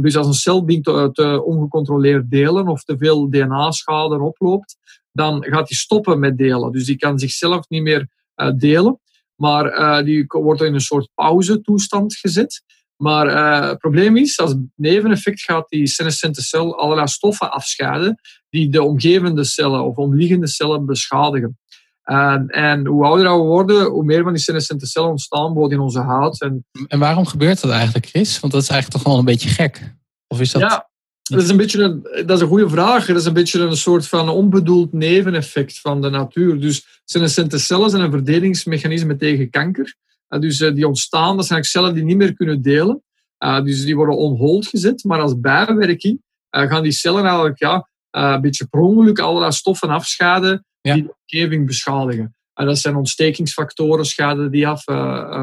[0.00, 4.76] Dus als een cel begint te, ongecontroleerd delen of te veel DNA-schade oploopt,
[5.12, 6.72] dan gaat die stoppen met delen.
[6.72, 8.08] Dus die kan zichzelf niet meer
[8.56, 9.00] delen,
[9.34, 12.62] maar die wordt in een soort pauzetoestand gezet.
[12.96, 13.26] Maar
[13.68, 19.44] het probleem is, als neveneffect gaat die senescente cel allerlei stoffen afscheiden die de omgevende
[19.44, 21.58] cellen of omliggende cellen beschadigen.
[22.02, 25.80] En, en hoe ouder we worden, hoe meer van die senescente cellen ontstaan bijvoorbeeld in
[25.80, 26.40] onze huid.
[26.40, 28.40] En, en waarom gebeurt dat eigenlijk, Chris?
[28.40, 29.94] Want dat is eigenlijk toch wel een beetje gek.
[30.26, 30.62] Of is dat...
[30.62, 30.88] Ja,
[31.22, 33.06] dat is een beetje een, dat is een goede vraag.
[33.06, 36.60] Dat is een beetje een soort van onbedoeld neveneffect van de natuur.
[36.60, 39.94] Dus senescente cellen zijn een verdedigingsmechanisme tegen kanker.
[40.28, 43.02] Uh, dus uh, die ontstaan, dat zijn cellen die niet meer kunnen delen.
[43.44, 45.04] Uh, dus die worden on hold gezet.
[45.04, 50.64] Maar als bijwerking gaan die cellen eigenlijk ja, een beetje per ongeluk allerlei stoffen afschaden
[50.80, 52.34] die de omgeving beschadigen.
[52.54, 54.86] En dat zijn ontstekingsfactoren, schaden die af,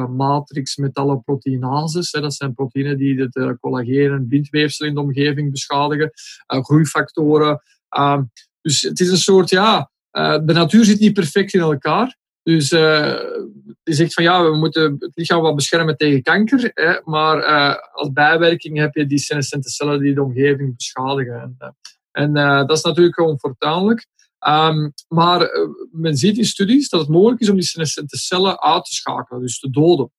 [0.10, 2.12] matrix, metalloproteinases.
[2.12, 6.12] dat zijn proteïnen die het collageen en bindweefsel in de omgeving beschadigen.
[6.46, 7.62] groeifactoren.
[7.90, 8.24] Ehm,
[8.62, 12.18] dus het is een soort, ja, de natuur zit niet perfect in elkaar.
[12.48, 12.80] Dus uh,
[13.84, 16.72] je zegt van ja, we moeten het lichaam wat beschermen tegen kanker.
[16.74, 21.42] Hè, maar uh, als bijwerking heb je die senescente cellen die de omgeving beschadigen.
[21.42, 21.68] En, uh,
[22.18, 22.34] en
[22.68, 24.08] dat is natuurlijk onfortuinlijk.
[24.48, 25.50] Um, maar
[25.92, 29.42] men ziet in studies dat het mogelijk is om die senescente cellen uit te schakelen,
[29.42, 30.12] dus te doden.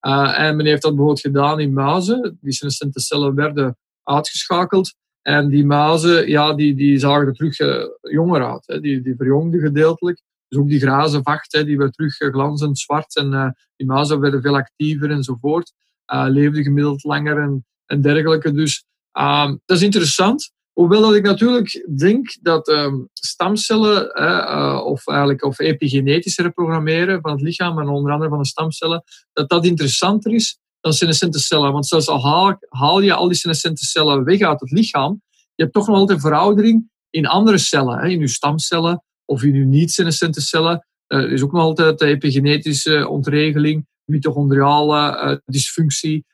[0.00, 2.38] en men heeft dat bijvoorbeeld gedaan in muizen.
[2.40, 4.94] Die senescente cellen werden uitgeschakeld.
[5.22, 7.56] En die muizen, ja, die, die zagen er terug
[8.00, 8.62] jonger uit.
[8.66, 8.80] Hè.
[8.80, 10.22] Die, die verjongden gedeeltelijk.
[10.48, 14.42] Dus ook die grazen vacht, hè, die werd terug glanzend zwart en die muizen werden
[14.42, 15.72] veel actiever enzovoort.
[16.06, 18.52] Leefden gemiddeld langer en, en dergelijke.
[18.52, 18.84] Dus
[19.18, 20.52] uh, dat is interessant.
[20.72, 27.30] Hoewel dat ik natuurlijk denk dat um, stamcellen uh, of, eigenlijk, of epigenetisch reprogrammeren van
[27.30, 29.02] het lichaam en onder andere van de stamcellen,
[29.32, 31.72] dat dat interessanter is dan senescente cellen.
[31.72, 32.24] Want zelfs al
[32.70, 35.22] haal, je al die senescente cellen weg uit het lichaam,
[35.54, 39.54] je hebt toch nog altijd veroudering in andere cellen, hè, in je stamcellen of in
[39.54, 40.86] uw niet-senescente cellen.
[41.06, 43.86] Er is ook nog altijd epigenetische ontregeling.
[44.10, 46.24] Mitochondriale dysfunctie,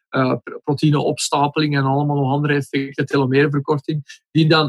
[0.64, 4.66] proteïneopstapeling en allemaal nog andere effecten, telomeerverkorting, die dan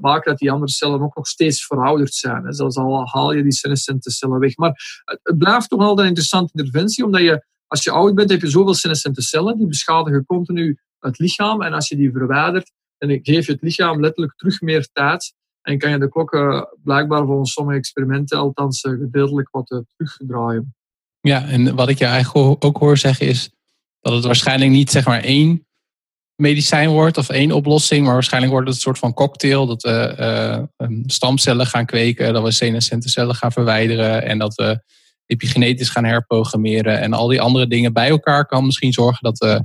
[0.00, 2.44] maken dat die andere cellen ook nog steeds verouderd zijn.
[2.44, 2.52] Hè.
[2.52, 4.56] Zelfs al haal je die senescente cellen weg.
[4.56, 8.40] Maar het blijft toch wel een interessante interventie, omdat je als je oud bent, heb
[8.40, 11.62] je zoveel senescente cellen, die beschadigen continu het lichaam.
[11.62, 15.34] En als je die verwijdert, dan geef je het lichaam letterlijk terug meer tijd.
[15.62, 20.74] En kan je de klokken blijkbaar volgens sommige experimenten althans eh, gedeeltelijk wat eh, terugdraaien.
[21.20, 23.50] Ja, en wat ik je eigenlijk ook hoor zeggen is
[24.00, 25.66] dat het waarschijnlijk niet zeg maar één
[26.36, 30.16] medicijn wordt of één oplossing, maar waarschijnlijk wordt het een soort van cocktail dat we
[30.78, 34.82] uh, stamcellen gaan kweken, dat we senescente cellen gaan verwijderen en dat we
[35.26, 39.64] epigenetisch gaan herprogrammeren en al die andere dingen bij elkaar kan misschien zorgen dat we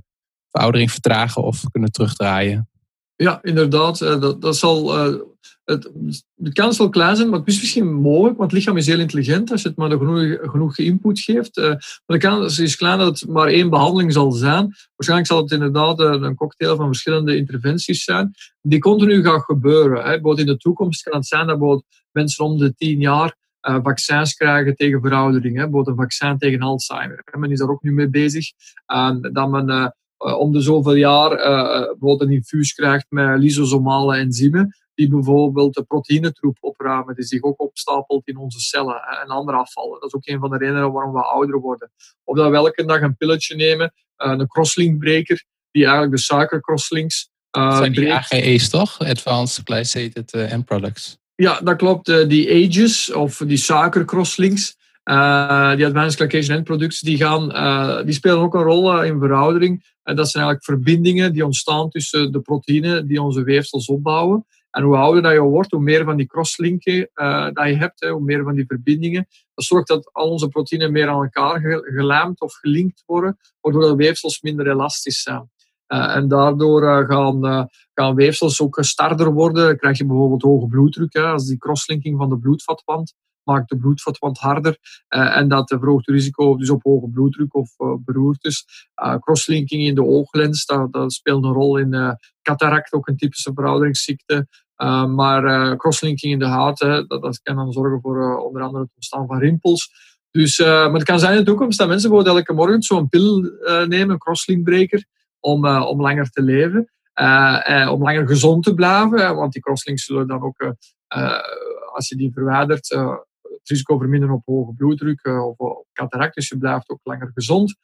[0.51, 2.69] veroudering vertragen of kunnen terugdraaien.
[3.15, 4.01] Ja, inderdaad.
[4.01, 5.21] Eh, dat, dat zal, uh,
[5.65, 5.91] het,
[6.34, 8.99] de kans zal klein zijn, maar het is misschien mogelijk, want het lichaam is heel
[8.99, 11.58] intelligent als je het maar genoeg, genoeg input geeft.
[11.58, 14.73] Uh, maar de kans is klein dat het maar één behandeling zal zijn.
[14.95, 19.97] Waarschijnlijk zal het inderdaad een cocktail van verschillende interventies zijn, die continu gaat gebeuren.
[19.97, 20.04] Hè.
[20.04, 24.34] Bijvoorbeeld in de toekomst kan het zijn dat mensen om de tien jaar uh, vaccins
[24.34, 25.56] krijgen tegen veroudering.
[25.56, 25.63] Hè.
[25.63, 27.23] Bijvoorbeeld een vaccin tegen Alzheimer.
[27.38, 28.51] Men is daar ook nu mee bezig.
[29.32, 35.73] dat men om de zoveel jaar bijvoorbeeld een infuus krijgt met lysosomale enzymen, die bijvoorbeeld
[35.73, 39.99] de proteïnetroep opruimen, die zich ook opstapelt in onze cellen en andere afvallen.
[39.99, 41.91] Dat is ook een van de redenen waarom we ouder worden.
[42.23, 47.77] Of dat we elke dag een pilletje nemen, een crosslinkbreker, die eigenlijk de suikercrosslinks uh,
[47.77, 48.99] zijn die AGE's toch?
[48.99, 51.17] Advanced Glycated End Products.
[51.36, 52.10] Ja, dat klopt.
[52.10, 58.05] Eh, die ages of die suikercrosslinks, uh, die advanced glycation end products, die, gaan, uh,
[58.05, 59.93] die spelen ook een rol in veroudering.
[60.03, 64.45] En dat zijn eigenlijk verbindingen die ontstaan tussen de proteïnen die onze weefsels opbouwen.
[64.75, 67.09] En hoe ouder dat je wordt, hoe meer van die crosslinken
[67.53, 69.27] dat je hebt, hè, hoe meer van die verbindingen.
[69.53, 73.95] Dat zorgt dat al onze proteïnen meer aan elkaar gelijmd of gelinkt worden, waardoor de
[73.95, 75.49] weefsels minder elastisch zijn.
[75.88, 79.77] Uh, en daardoor uh, gaan, weefsels ook starder worden.
[79.77, 81.13] Krijg je bijvoorbeeld hoge bloeddruk.
[81.13, 81.23] Hè.
[81.23, 83.13] Als die crosslinking van de bloedvatwand
[83.45, 84.77] maakt de bloedvatwand harder.
[85.08, 87.69] en dat verhoogt het risico dus op hoge bloeddruk of
[88.05, 88.65] beroertes.
[89.19, 94.47] crosslinking in de ooglens, dat, speelt een rol in cataract, ook een typische verouderingsziekte.
[95.15, 96.77] maar crosslinking in de huid,
[97.08, 100.13] dat, kan dan zorgen voor onder andere het ontstaan van rimpels.
[100.31, 103.41] Dus, maar het kan zijn in de toekomst dat mensen bijvoorbeeld elke morgen zo'n pil
[103.88, 105.05] nemen, een crosslinkbreker,
[105.39, 106.89] om, om langer te leven.
[107.89, 109.36] Om langer gezond te blijven.
[109.36, 110.75] Want die crosslinks zullen dan ook,
[111.93, 112.97] als je die verwijdert,
[113.51, 116.36] het risico verminderen op hoge bloeddruk of op cataract.
[116.36, 117.75] Dus je blijft ook langer gezond.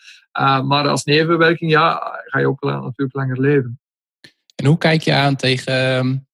[0.63, 3.79] maar als nevenwerking ja, ga je ook natuurlijk langer leven.
[4.55, 6.25] En hoe kijk je aan tegen...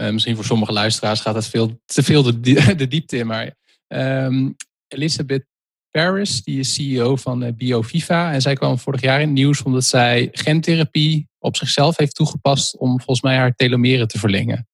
[0.00, 2.40] Uh, misschien voor sommige luisteraars gaat het veel te veel de,
[2.76, 3.54] de diepte in, maar
[3.88, 4.56] um,
[4.88, 5.44] Elisabeth
[5.90, 8.32] Paris, die is CEO van eh, BioViva.
[8.32, 12.76] En zij kwam vorig jaar in het nieuws omdat zij gentherapie op zichzelf heeft toegepast
[12.76, 14.68] om volgens mij haar telomeren te verlengen.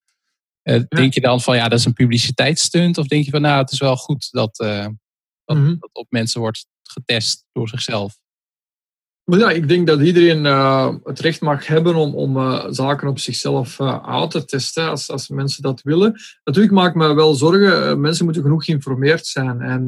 [0.64, 2.98] Uh, Denk je dan van ja, dat is een publiciteitsstunt?
[2.98, 4.86] Of denk je van nou, het is wel goed dat, uh,
[5.44, 5.76] dat, mm -hmm.
[5.78, 8.20] dat, op mensen wordt getest door zichzelf?
[9.24, 13.18] ja, ik denk dat iedereen uh, het recht mag hebben om, om uh, zaken op
[13.18, 16.20] zichzelf uit te testen, als, als mensen dat willen.
[16.44, 19.60] Natuurlijk maak ik me wel zorgen, mensen moeten genoeg geïnformeerd zijn.
[19.60, 19.82] En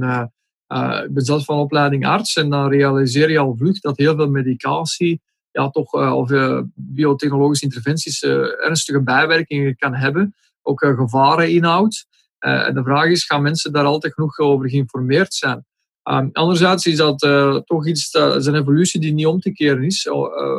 [1.05, 4.31] ik ben zelf van opleiding arts en dan realiseer je al vlug dat heel veel
[4.31, 6.31] medicatie ja, toch, of
[6.75, 10.35] biotechnologische interventies ernstige bijwerkingen kan hebben,
[10.67, 12.07] ook gevaren inhoudt.
[12.39, 15.65] en de vraag is, gaan mensen daar altijd genoeg over geïnformeerd zijn?
[16.11, 19.83] Um, anderzijds is dat uh, toch iets, is een evolutie die niet om te keren
[19.83, 20.05] is.
[20.05, 20.15] Uh,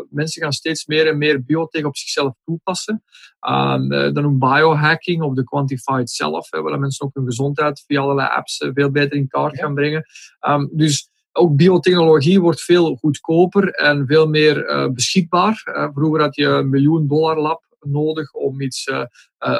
[0.09, 3.03] mensen gaan steeds meer en meer biotech op zichzelf toepassen.
[3.49, 7.83] Um, uh, dan ook biohacking of de quantified self, hè, waar mensen ook hun gezondheid
[7.87, 10.05] via allerlei apps veel beter in kaart gaan brengen.
[10.47, 15.61] Um, dus ook biotechnologie wordt veel goedkoper en veel meer beschikbaar.
[15.93, 18.91] vroeger had je een miljoen dollar lab nodig om, iets,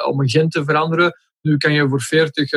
[0.06, 1.12] om een gen te veranderen.
[1.40, 2.50] Nu kan je voor 40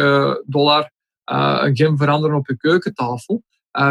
[0.45, 0.91] dollar
[1.31, 3.43] uh, een gen veranderen op je keukentafel.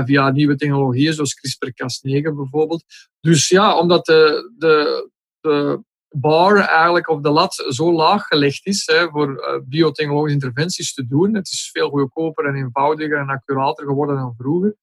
[0.05, 2.85] Via nieuwe technologieën zoals CRISPR-Cas9 bijvoorbeeld.
[3.21, 5.11] Dus ja, omdat de, de,
[5.41, 11.07] de bar eigenlijk of de lat zo laag gelegd is hè, voor biotechnologische interventies te
[11.07, 11.35] doen.
[11.35, 14.77] Het is veel goedkoper en eenvoudiger en accurater geworden dan vroeger.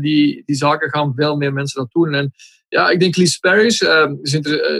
[0.00, 2.14] Die, die zaken gaan veel meer mensen dat doen.
[2.14, 2.32] En
[2.68, 3.80] ja, ik denk Liz Parrish,
[4.22, 4.34] is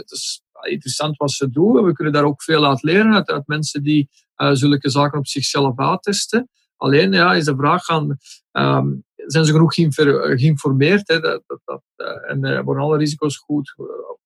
[0.05, 1.83] is interessant wat ze doen.
[1.83, 6.49] We kunnen daar ook veel uit leren uit, mensen die zulke zaken op zichzelf uittesten.
[6.77, 8.17] Alleen ja, is de vraag gaan,
[8.51, 13.37] um, zijn ze genoeg geïnformeerd hè, dat, dat, dat, uh, en uh, worden alle risico's
[13.37, 13.75] goed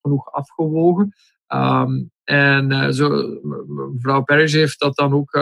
[0.01, 1.13] genoeg afgewogen.
[1.53, 3.09] Um, en zo,
[3.93, 5.39] mevrouw Parrish heeft dat dan ook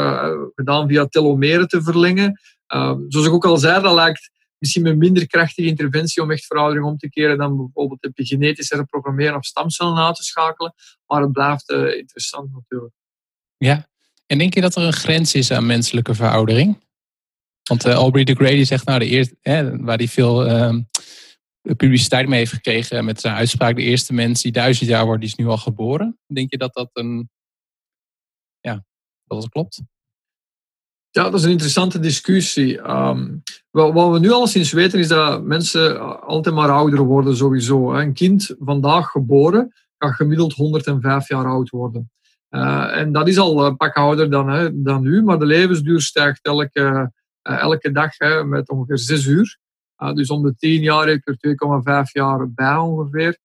[0.55, 2.39] gedaan via telomeren te verlengen.
[2.73, 6.45] Um, zoals ik ook al zei, dat lijkt misschien met minder krachtige interventie om echt
[6.45, 10.73] veroudering om te keren dan bijvoorbeeld epigenetisch herprogrammeren of stamcellen na te schakelen.
[11.05, 12.93] Maar het blijft interessant natuurlijk.
[13.57, 13.87] Ja,
[14.25, 16.83] en denk je dat er een grens is aan menselijke veroudering?
[17.63, 20.79] Want uh, Aubrey de Grey die zegt, nou, de eerste, hè, waar hij veel uh,
[21.61, 25.35] publiciteit mee heeft gekregen met zijn uitspraak, de eerste mens die duizend jaar wordt, is
[25.35, 26.19] nu al geboren.
[26.27, 27.29] Denk je dat dat een,
[28.59, 28.85] ja,
[29.23, 29.81] dat dat klopt?
[31.15, 32.89] Ja, dat is een interessante discussie.
[32.89, 37.93] Um, wat we nu al sinds weten is dat mensen altijd maar ouder worden sowieso.
[37.93, 42.11] Een kind vandaag geboren gaat gemiddeld 105 jaar oud worden.
[42.49, 46.01] Uh, en dat is al een pak ouder dan, hè, dan nu, maar de levensduur
[46.01, 47.11] stijgt elke,
[47.49, 49.57] uh, elke dag hè, met ongeveer 6 uur.
[49.97, 51.55] Uh, dus om de 10 jaar heb ik er
[52.05, 53.37] 2,5 jaar bij ongeveer.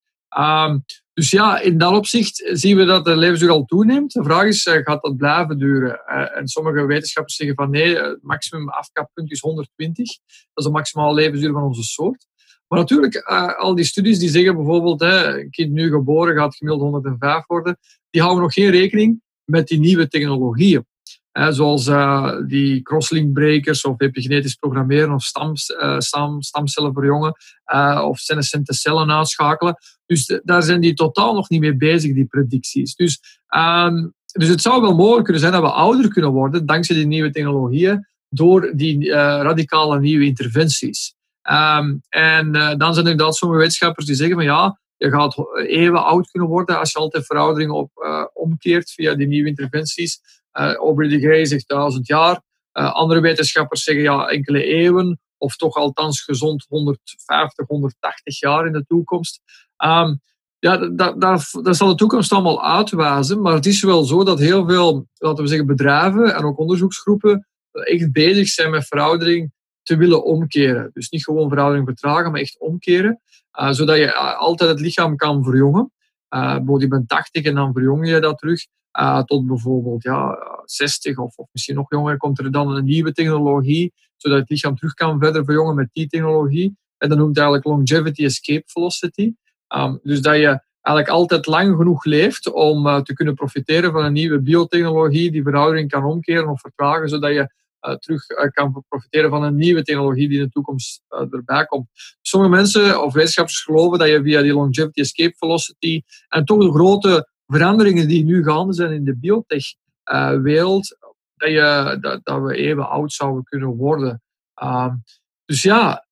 [1.21, 4.13] Dus ja, in dat opzicht zien we dat de levensduur al toeneemt.
[4.13, 6.05] De vraag is, gaat dat blijven duren?
[6.35, 10.07] en sommige wetenschappers zeggen van nee, het maximum afkappunt is 120.
[10.07, 10.17] Dat
[10.55, 12.27] is de maximale levensduur van onze soort.
[12.69, 13.17] Maar natuurlijk,
[13.59, 17.79] al die studies die zeggen bijvoorbeeld, een kind nu geboren gaat gemiddeld 105 worden,
[18.11, 20.87] die houden nog geen rekening met die nieuwe technologieën.
[21.33, 25.57] Zoals uh, die crosslink-brekers of epigenetisch programmeren of stam,
[25.99, 27.35] stam, stamcellen verjongen
[27.75, 29.77] uh, of senescente cellen uitschakelen.
[30.07, 32.95] Dus daar zijn die totaal nog niet mee bezig, die predicties.
[32.95, 33.21] Dus,
[33.57, 37.07] um, dus het zou wel mogelijk kunnen zijn dat we ouder kunnen worden dankzij die
[37.07, 41.14] nieuwe technologieën door die radicale nieuwe interventies.
[41.51, 46.05] Um, en dan zijn er inderdaad sommige wetenschappers die zeggen van ja, je gaat even
[46.05, 50.21] oud kunnen worden als je altijd veroudering op, uh, omkeert via die nieuwe interventies.
[50.53, 52.43] Uh, Aubrey de Grey zegt duizend jaar.
[52.73, 58.73] Uh, andere wetenschappers zeggen ja, enkele eeuwen, of toch althans gezond 150, 180 jaar in
[58.73, 59.41] de toekomst.
[59.85, 60.21] Um,
[60.59, 60.77] ja,
[61.63, 65.43] dat zal de toekomst allemaal uitwijzen, maar het is wel zo dat heel veel, laten
[65.43, 70.91] we zeggen, bedrijven en ook onderzoeksgroepen echt bezig zijn met veroudering te willen omkeren.
[70.93, 73.21] Dus niet gewoon veroudering vertragen, maar echt omkeren.
[73.61, 75.93] Uh, zodat je uh, altijd het lichaam kan verjongen.
[76.35, 78.67] Uh, je bent 80 en dan verjong je dat terug.
[79.25, 83.93] tot bijvoorbeeld ja, 60 of, of misschien nog jonger komt er dan een nieuwe technologie,
[84.17, 86.77] zodat het lichaam terug kan verder verjongen met die technologie.
[86.99, 89.35] En dat noemt eigenlijk longevity escape velocity.
[89.77, 94.13] Um, dus dat je eigenlijk altijd lang genoeg leeft om te kunnen profiteren van een
[94.13, 97.51] nieuwe biotechnologie die veroudering kan omkeren of vertragen, zodat je
[97.88, 101.66] uh, terug uh, kan profiteren van een nieuwe technologie die in de toekomst uh, erbij
[101.66, 101.88] komt.
[102.21, 106.73] Sommige mensen of wetenschappers geloven dat je via die longevity escape velocity en toch de
[106.73, 110.97] grote veranderingen die nu gaande zijn in de biotech-wereld,
[111.35, 114.23] dat, je, dat, dat, we even oud zouden kunnen worden.
[114.55, 114.95] Ehm,
[115.45, 116.07] dus ja,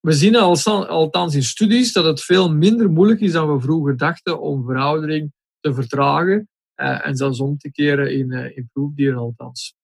[0.00, 4.40] we zien althans in studies dat het veel minder moeilijk is dan we vroeger dachten
[4.40, 9.74] om veroudering te vertragen en zelfs om te keren in, in proefdieren althans.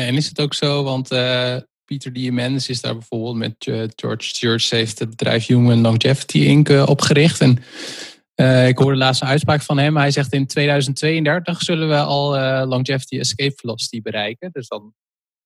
[0.00, 3.84] Ja, en is het ook zo, want uh, Pieter Diamandis is daar bijvoorbeeld met uh,
[3.96, 6.68] George Church heeft het bedrijf Human Longevity Inc.
[6.68, 7.40] Uh, opgericht.
[7.40, 7.58] En
[8.68, 9.96] ik hoorde laatst een uitspraak van hem.
[9.96, 12.30] Hij zegt in 2032 zullen we al
[12.66, 14.50] Longevity Escape Velocity bereiken.
[14.52, 14.94] Dus dan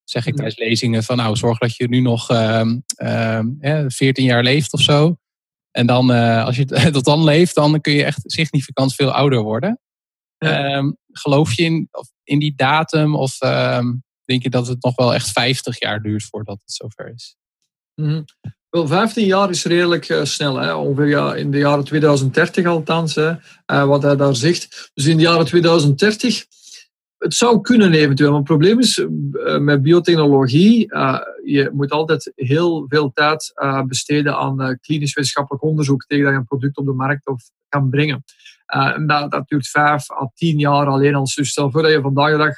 [0.03, 4.43] zeg ik tijdens lezingen van nou, zorg dat je nu nog 14 ehm, ehm, jaar
[4.43, 5.17] leeft of zo.
[5.71, 6.09] En dan,
[6.45, 9.79] als je tot dan leeft, dan kun je echt significant veel ouder worden.
[10.37, 11.89] Ehm, geloof je in,
[12.23, 13.37] in die datum of
[14.25, 17.35] denk je dat het nog wel echt 50 jaar duurt voordat het zover is?
[17.95, 18.25] Mm
[18.69, 20.55] Wel, 15 jaar is redelijk uh, snel.
[20.55, 20.73] Hè?
[20.73, 24.91] Ongeveer ja, in de jaren 2030 althans, hè, uh, wat hij daar zegt.
[24.93, 26.45] Dus in de jaren 2030,
[27.17, 28.29] het zou kunnen eventueel.
[28.29, 30.79] Maar het probleem is uh, met biotechnologie,
[31.43, 33.53] je moet altijd heel veel tijd
[33.87, 37.89] besteden aan klinisch wetenschappelijk onderzoek tegen dat je een product op de markt of kan
[37.89, 38.23] brengen.
[38.65, 41.27] en dat, dat duurt 5 à 10 jaar alleen al.
[41.35, 42.57] Dus stel voor dat je vandaag de dag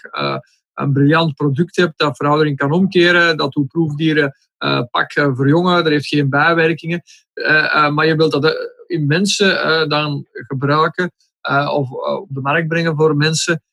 [0.78, 5.84] een briljant product hebt dat veroudering kan omkeren, dat uw proefdieren uh, pak uh, verjongen,
[5.84, 7.02] dat heeft geen bijwerkingen.
[7.34, 8.56] Uh, maar je wilt dat
[8.88, 11.12] in mensen dan gebruiken
[11.72, 13.64] of op de markt brengen voor mensen.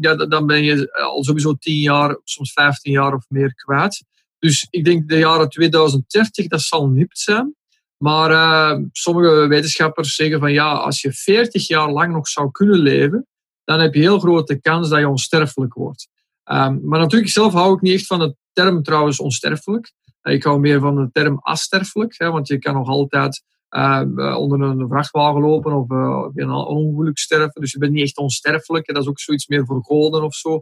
[0.00, 4.04] ja, dan ben je al sowieso 10 jaar, soms 15 jaar of meer kwijt.
[4.38, 7.54] Dus ik denk de jaren 2030, dat zal nipt zijn.
[7.96, 13.26] Maar sommige wetenschappers zeggen van ja, als je 40 jaar lang nog zou kunnen leven,
[13.64, 16.08] dan heb je heel grote kans dat je onsterfelijk wordt.
[16.50, 19.92] Um, maar natuurlijk, zelf hou ik niet echt van de term trouwens onsterfelijk.
[20.22, 24.36] Uh, ik hou meer van de term asterfelijk, hè, want je kan nog altijd uh,
[24.38, 27.60] onder een vrachtwagen lopen of uh, een ongeluk sterven.
[27.60, 28.86] Dus je bent niet echt onsterfelijk.
[28.86, 30.60] En dat is ook zoiets meer voor goden of zo.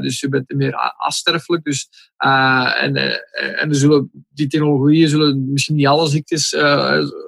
[0.00, 1.64] dus je bent meer asterfelijk.
[1.64, 2.96] Dus, en
[3.56, 6.48] en zullen, die technologieën zullen misschien niet alle ziektes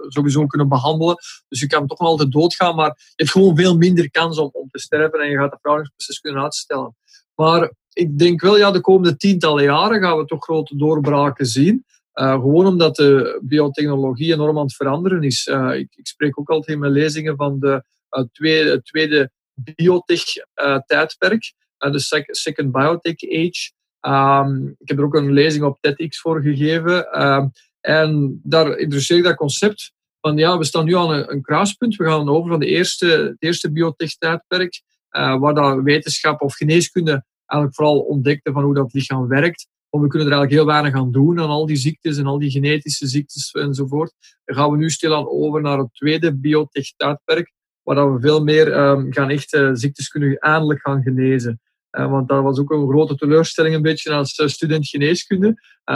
[0.09, 1.17] sowieso kunnen behandelen.
[1.49, 4.51] Dus je kan toch nog altijd doodgaan, maar je hebt gewoon veel minder kans om,
[4.53, 6.97] om te sterven en je gaat het vervrouwingsproces kunnen uitstellen.
[7.35, 11.85] Maar ik denk wel, ja, de komende tientallen jaren gaan we toch grote doorbraken zien.
[12.13, 15.47] gewoon omdat de biotechnologie enorm aan het veranderen is.
[15.73, 17.85] Ik, ik, spreek ook altijd in mijn lezingen van de
[18.33, 23.77] tweede, tweede biotech-tijdperk, de second biotech age.
[24.01, 27.23] Um, ik heb er ook een lezing op TEDx voor gegeven.
[27.23, 31.97] Um, en daar interesseert dat concept van ja, we staan nu aan een, een kruispunt.
[31.97, 37.75] We gaan over van de eerste, het eerste biotech-tijdperk, waar dat wetenschap of geneeskunde eigenlijk
[37.75, 39.69] vooral ontdekte van hoe dat lichaam werkt.
[39.91, 42.39] Want we kunnen er eigenlijk heel weinig aan doen aan al die ziektes en al
[42.39, 44.13] die genetische ziektes enzovoort.
[44.45, 49.13] Dan gaan we nu stilaan over naar het tweede biotech-tijdperk, waar we veel meer um,
[49.13, 51.61] gaan echt uh, ziektes kunnen eindelijk gaan genezen.
[51.99, 55.49] Uh, want dat was ook een grote teleurstelling een beetje als student geneeskunde.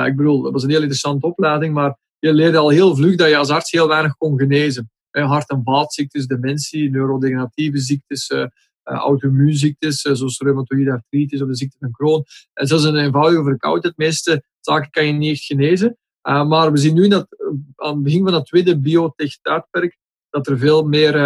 [0.06, 3.28] Ik bedoel, dat was een heel interessante opleiding, maar je leerde al heel vlug dat
[3.28, 4.90] je als arts heel weinig kon genezen.
[5.10, 8.30] hart- en vaatziektes, dementie, neurodegeneratieve ziektes,
[8.82, 12.24] auto-immuunziektes, zoals reumatoïde artritis of de ziekte van Crohn.
[12.52, 13.94] En zelfs een eenvoudige verkoudheid.
[13.96, 15.98] De meeste zaken kan je niet genezen.
[16.22, 17.26] maar we zien nu dat
[17.76, 19.98] aan het begin van dat tweede biotech-tijdperk
[20.30, 21.16] dat er veel meer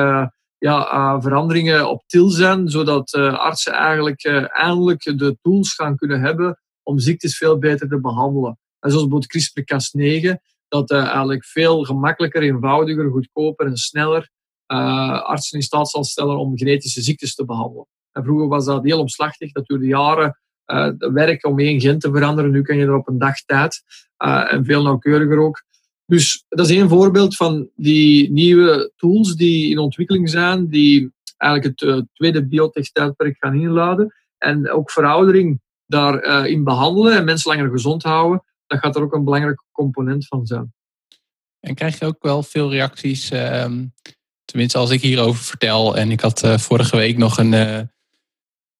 [0.59, 6.99] ja, veranderingen op til zijn, zodat artsen eigenlijk eindelijk de tools gaan kunnen hebben om
[6.99, 8.59] ziektes veel beter te behandelen.
[8.81, 10.35] En zoals bijvoorbeeld CRISPR-Cas9,
[10.69, 14.31] dat eigenlijk veel gemakkelijker, eenvoudiger, goedkoper en sneller
[14.73, 17.87] uh, artsen in staat zal stellen om genetische ziektes te behandelen.
[18.13, 19.53] En vroeger was dat heel omslachtig.
[19.53, 22.51] Dat duurde jaren uh, werk om één gen te veranderen.
[22.51, 23.83] Nu kan je er op een dag tijd.
[24.17, 25.65] en veel nauwkeuriger ook.
[26.07, 31.81] Dus dat is één voorbeeld van die nieuwe tools die in ontwikkeling zijn, die eigenlijk
[31.81, 34.15] het tweede biotech-tijdperk gaan inladen.
[34.39, 39.25] En ook veroudering daarin behandelen en mensen langer gezond houden dat gaat er ook een
[39.25, 40.75] belangrijke component van zijn.
[41.61, 43.87] En krijg je ook wel veel reacties, ehm,
[44.47, 45.97] tenminste als ik hierover vertel.
[45.97, 47.81] En ik had uh, vorige week nog een uh,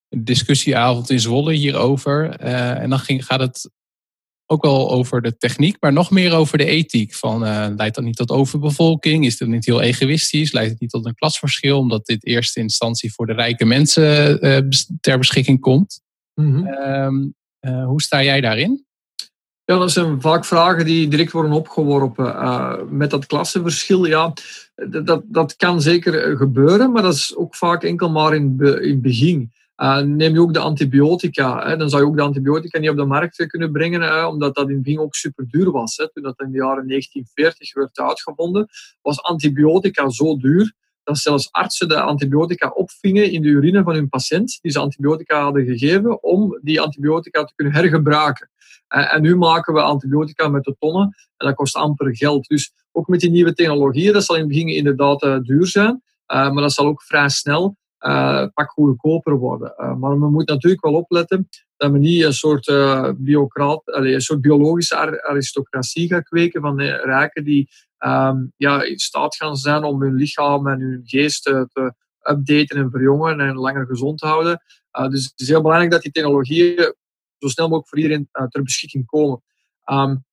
[0.09, 2.41] discussieavond in Zwolle hierover.
[2.45, 3.71] Uh, en dan ging, gaat het
[4.47, 7.15] ook wel over de techniek, maar nog meer over de ethiek.
[7.15, 7.41] Van,
[7.77, 9.25] leidt dat niet tot overbevolking?
[9.25, 10.53] Is dat niet heel egoïstisch?
[10.53, 11.79] Leidt het niet tot een klasverschil?
[11.79, 14.41] Omdat dit eerste instantie voor de rijke mensen
[15.01, 16.01] ter beschikking komt.
[16.35, 17.35] Mm -hmm.
[17.85, 18.86] hoe sta jij daarin?
[19.67, 22.27] Ja, dat zijn vaak vragen die direct worden opgeworpen.
[22.27, 24.33] Uh, met dat klassenverschil, ja,
[25.05, 29.03] dat, dat kan zeker gebeuren, maar dat is ook vaak enkel maar in, in het
[29.03, 29.53] begin.
[29.77, 32.97] Uh, neem je ook de antibiotica, hè, dan zou je ook de antibiotica niet op
[32.97, 35.97] de markt kunnen brengen, omdat dat in het begin ook super duur was.
[35.97, 36.13] Hè.
[36.13, 38.69] Toen dat in de jaren 1940 werd uitgevonden,
[39.03, 40.73] was antibiotica zo duur
[41.05, 45.43] dat zelfs artsen de antibiotica opvingen in de urine van hun patiënt, die ze antibiotica
[45.43, 48.51] hadden gegeven, om die antibiotica te kunnen hergebruiken.
[48.89, 51.03] Eh, en nu maken we antibiotica met de tonnen
[51.37, 52.47] en dat kost amper geld.
[52.47, 56.03] Dus ook met die nieuwe technologieën, dat zal in het begin inderdaad uh, duur zijn,
[56.33, 57.77] uh, maar dat zal ook vrij snel
[58.55, 59.99] pak goedkoper worden.
[59.99, 66.09] maar we moeten natuurlijk wel opletten dat we niet een soort, een soort biologische aristocratie
[66.09, 67.69] gaan kweken van rijken die
[67.99, 72.91] um, ja, in staat gaan zijn om hun lichaam en hun geest te updaten en
[72.91, 74.63] verjongen en langer gezond te houden.
[75.09, 76.95] dus het is heel belangrijk dat die technologieën
[77.39, 79.43] zo snel mogelijk voor iedereen uh, ter beschikking komen.
[79.91, 80.25] Um,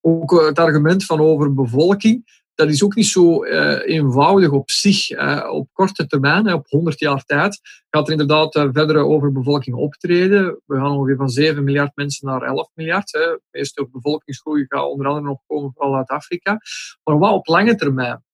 [0.00, 5.10] ook eh, het argument van overbevolking, dat is ook niet zo uh, eenvoudig op zich.
[5.50, 10.60] Op korte termijn, op 100 jaar tijd, gaat er inderdaad verdere overbevolking optreden.
[10.66, 13.12] We gaan ongeveer van 7 miljard mensen naar 11 miljard.
[13.12, 13.20] Hè.
[13.20, 16.58] De meeste bevolkingsgroei gaat onder andere nog komen vooral uit Afrika.
[17.04, 18.24] Maar wat op lange termijn?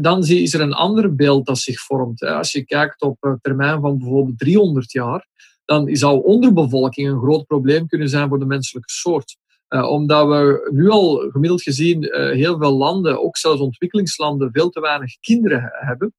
[0.00, 2.22] dan is er een ander beeld dat zich vormt.
[2.22, 5.26] Als je kijkt op termijn van bijvoorbeeld 300 jaar,
[5.64, 9.36] dan zou onderbevolking een groot probleem kunnen zijn voor de menselijke soort.
[9.68, 14.70] Uh, omdat we nu al gemiddeld gezien uh, heel veel landen, ook zelfs ontwikkelingslanden, veel
[14.70, 16.14] te weinig kinderen hebben.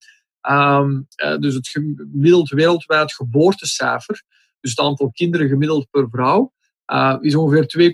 [0.49, 4.23] Um, uh, dus het gemiddeld wereldwijd geboortecijfer,
[4.59, 6.53] dus het aantal kinderen gemiddeld per vrouw,
[7.19, 7.91] is ongeveer 2,36.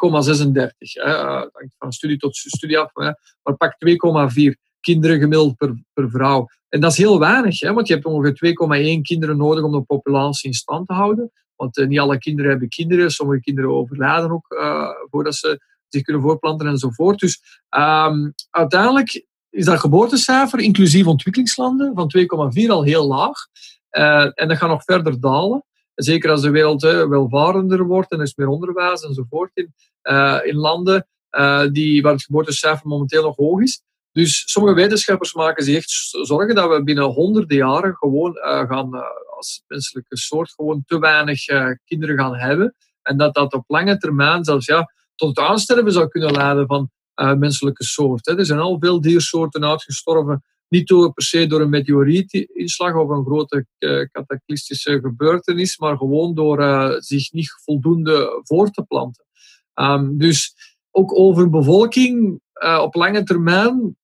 [1.52, 6.48] hangt van studie tot studie af, maar pak 2,4 kinderen gemiddeld per, per vrouw.
[6.70, 8.56] En dat is heel weinig, hè, want je hebt ongeveer
[8.98, 11.32] 2,1 kinderen nodig om de populatie in stand te houden.
[11.60, 13.12] Want uh, niet alle kinderen hebben kinderen.
[13.12, 17.20] Sommige kinderen overlijden ook uh, voordat ze zich kunnen voorplanten enzovoort.
[17.20, 17.42] Dus
[17.78, 22.12] um, uiteindelijk is dat geboortecijfer, inclusief ontwikkelingslanden, van
[22.64, 23.38] 2,4 al heel laag.
[23.92, 25.64] Uh, en dat gaat nog verder dalen.
[25.96, 29.74] Zeker als de wereld welvarender wordt en er is meer onderwijs enzovoort in,
[30.44, 31.08] in landen
[31.72, 33.84] die, waar het geboortecijfer momenteel nog hoog is.
[34.12, 35.90] Dus sommige wetenschappers maken zich echt
[36.26, 39.02] zorgen dat we binnen honderden jaren gewoon uh, gaan, uh,
[39.36, 42.76] als menselijke soort, gewoon te weinig uh, kinderen gaan hebben.
[43.02, 46.90] En dat dat op lange termijn zelfs ja, tot het aansterven zou kunnen leiden van
[47.38, 48.26] menselijke soort.
[48.26, 48.38] Hè.
[48.38, 53.26] Er zijn al veel diersoorten uitgestorven, niet door, per se door een meteorietinslag of een
[53.26, 53.66] grote
[54.12, 56.62] cataclystische gebeurtenis, maar gewoon door
[57.02, 59.26] zich niet voldoende voor te planten.
[59.76, 60.54] Um, dus
[60.92, 63.98] ook overbevolking uh, op lange termijn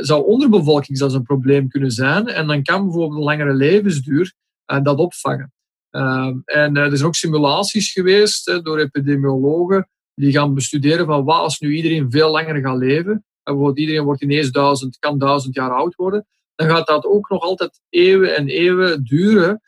[0.00, 2.26] zou onderbevolking zelfs een probleem kunnen zijn.
[2.26, 4.34] En dan kan bijvoorbeeld een langere levensduur
[4.82, 5.52] dat opvangen.
[5.90, 11.58] Ehm, en er zijn ook simulaties geweest door epidemiologen die gaan bestuderen van wat als
[11.58, 13.12] nu iedereen veel langer gaat leven.
[13.12, 16.26] En bijvoorbeeld iedereen wordt ineens duizend, kan duizend jaar oud worden.
[16.54, 19.60] Dan gaat dat ook nog altijd eeuwen en eeuwen duren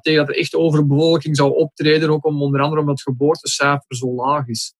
[0.00, 4.14] tegen dat er echt overbevolking zou optreden, ook om onder andere omdat het geboortecijfer zo
[4.14, 4.74] laag is.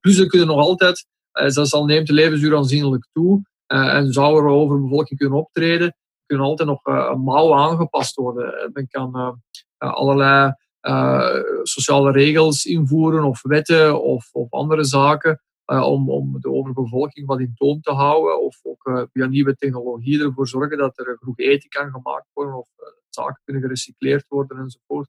[0.00, 4.46] Plus er kunnen nog altijd, zelfs al neemt de levensduur aanzienlijk toe en zou er
[4.46, 6.82] overbevolking kunnen optreden, kunnen altijd nog
[7.16, 8.70] mouwen aangepast worden.
[8.72, 9.40] Men kan
[9.78, 10.52] allerlei
[11.62, 17.54] sociale regels invoeren of wetten of, of andere zaken om, om de overbevolking wat in
[17.54, 21.90] toom te houden of ook via nieuwe technologie ervoor zorgen dat er genoeg eten kan
[21.90, 22.68] gemaakt worden of
[23.08, 25.08] zaken kunnen gerecycleerd worden enzovoort.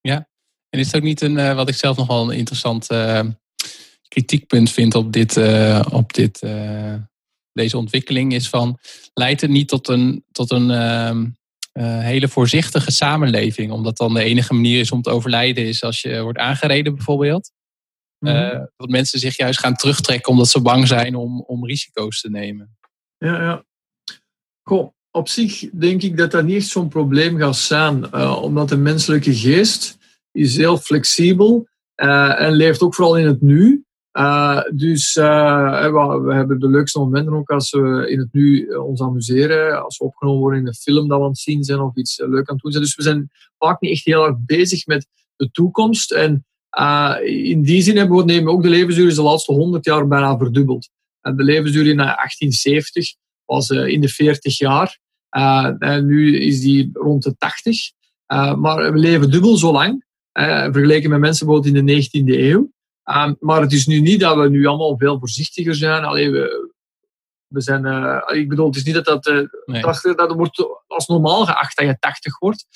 [0.00, 0.28] Ja,
[0.68, 2.86] en is het ook niet een, wat ik zelf nog wel een interessant
[4.12, 6.40] kritiekpunt vind op, dit, uh, op dit,
[7.52, 8.78] deze ontwikkeling, is van
[9.14, 11.26] leidt het niet tot een, tot een ehm,
[12.00, 16.22] hele voorzichtige samenleving, omdat dan de enige manier is om te overlijden is als je
[16.22, 17.50] wordt aangereden bijvoorbeeld.
[18.18, 22.30] Mm dat mensen zich juist gaan terugtrekken omdat ze bang zijn om, om risico's te
[22.30, 22.76] nemen.
[23.18, 23.64] Ja, ja.
[24.62, 28.76] Cool op zich denk ik dat dat niet echt zo'n probleem gaat zijn, omdat de
[28.76, 29.98] menselijke geest
[30.32, 33.84] is heel flexibel uh, en leeft ook vooral in het nu.
[34.12, 39.00] Uh, dus we, we, hebben de leukste momenten ook als we in het nu ons
[39.00, 41.96] amuseren, als we opgenomen worden in een film dat we aan het zien zijn of
[41.96, 42.84] iets leuk aan het doen zijn.
[42.84, 45.06] Dus we zijn vaak niet echt heel erg bezig met
[45.36, 46.12] de toekomst.
[46.12, 46.46] En
[47.24, 50.38] in die zin hebben we, nemen ook de levensduur is de laatste 100 jaar bijna
[50.38, 50.88] verdubbeld.
[51.20, 54.98] En de levensduur in 1870 was in de 40 jaar.
[55.78, 57.90] En nu is die rond de 80.
[58.32, 60.04] Uh, maar we leven dubbel zo lang,
[60.72, 62.70] vergeleken met mensen bijvoorbeeld in de 19e eeuw.
[63.04, 66.04] Um, maar het is nu niet dat we nu allemaal veel voorzichtiger zijn.
[66.04, 66.72] Alleen we,
[67.46, 67.84] we zijn,
[68.34, 69.24] ik bedoel, het is niet dat dat,
[69.64, 69.82] nee.
[69.82, 72.66] dat, dat wordt als normaal geacht dat je 80 wordt.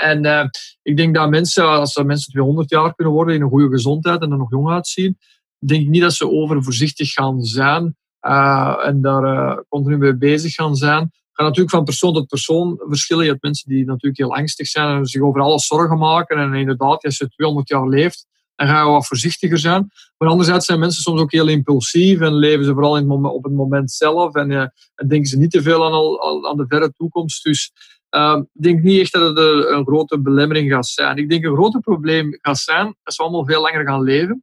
[0.00, 0.50] en
[0.82, 4.30] ik denk dat mensen, als mensen 200 jaar kunnen worden in een goede gezondheid en
[4.30, 5.18] er nog jong uitzien,
[5.58, 11.10] denk ik niet dat ze overvoorzichtig gaan zijn en daar continu mee bezig gaan zijn
[11.38, 13.24] kan natuurlijk van persoon tot persoon verschillen.
[13.24, 16.38] Je hebt mensen die natuurlijk heel angstig zijn en zich over alles zorgen maken.
[16.38, 18.26] En inderdaad, als je 200 jaar leeft,
[18.58, 19.90] dan ga je wat voorzichtiger zijn.
[20.16, 23.34] Maar anderzijds zijn mensen soms ook heel impulsief en leven ze vooral in het moment,
[23.34, 24.34] op het moment zelf.
[24.34, 24.60] En, uh,
[24.94, 27.44] en denken ze niet te veel aan, aan de verre toekomst.
[27.44, 27.72] Dus
[28.10, 31.16] uh, ik denk niet echt dat het een, grote belemmering gaat zijn.
[31.16, 34.42] Ik denk een groot probleem gaat zijn als we allemaal veel langer gaan leven.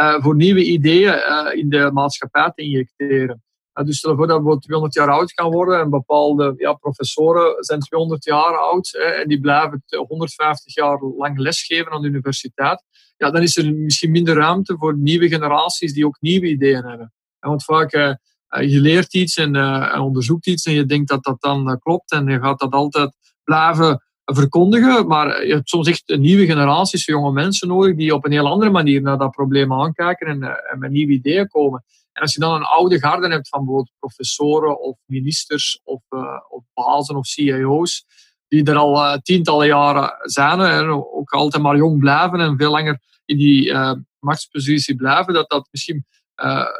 [0.00, 1.14] Uh, voor nieuwe ideeën
[1.54, 3.42] in de maatschappij te injecteren
[3.82, 7.80] dus stel voor dat we 200 jaar oud gaan worden en bepaalde ja, professoren zijn
[7.80, 12.82] 200 jaar oud hè, en die blijven 150 jaar lang lesgeven aan de universiteit.
[13.16, 17.12] Ja, dan is er misschien minder ruimte voor nieuwe generaties die ook nieuwe ideeën hebben.
[17.38, 18.12] want vaak, uh,
[18.48, 19.56] je leert iets en,
[20.00, 24.02] onderzoekt iets en je denkt dat dat dan klopt en je gaat dat altijd blijven
[24.24, 25.06] verkondigen.
[25.06, 28.70] Maar je hebt soms echt nieuwe generaties jonge mensen nodig die op een heel andere
[28.70, 31.84] manier naar dat probleem aankijken en, en met nieuwe ideeën komen.
[32.14, 36.40] En als je dan een oude garde hebt van bijvoorbeeld professoren of ministers of, uh,
[36.48, 38.04] of bazen of CIO's,
[38.48, 42.70] die er al uh, tientallen jaren zijn en ook altijd maar jong blijven en veel
[42.70, 46.06] langer in die uh, machtspositie blijven, dat dat misschien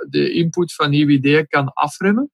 [0.08, 2.30] de input van nieuwe ideeën kan afremmen.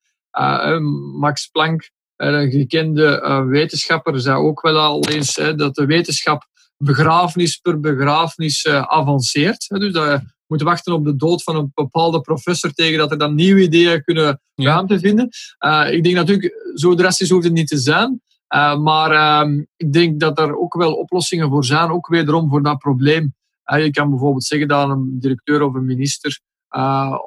[1.19, 6.47] Max Planck, een gekende wetenschapper, zei ook wel al eens dat de wetenschap
[6.77, 9.69] begrafenis per begrafenis avanceert.
[9.69, 13.35] Dus dat moeten wachten op de dood van een bepaalde professor tegen dat er dan
[13.35, 15.29] nieuwe ideeën kunnen ruimte vinden.
[15.65, 18.23] Uh, ik denk natuurlijk, zo drastisch hoeft het niet te zijn.
[18.55, 19.13] Uh, maar
[19.47, 23.35] uh, ik denk dat er ook wel oplossingen voor zijn, ook wederom voor dat probleem.
[23.73, 26.41] Uh, je kan bijvoorbeeld zeggen dat een directeur of een minister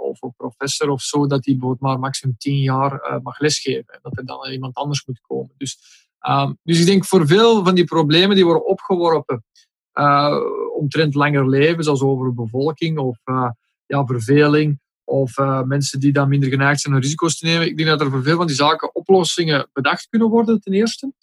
[0.02, 3.94] of een professor of zo, dat die bijvoorbeeld maar maximum tien jaar mag lesgeven.
[3.94, 5.52] En dat er dan iemand anders moet komen.
[5.58, 5.78] Dus,
[6.64, 9.44] dus ik denk voor veel van die problemen die worden opgeworpen
[10.74, 13.50] omtrent langer leven, zoals over bevolking of uh,
[13.86, 17.68] ja, verveling of uh, mensen die dan minder geneigd zijn om risico's te nemen.
[17.68, 21.14] Ik denk dat er voor veel van die zaken oplossingen bedacht kunnen worden, ten eerste.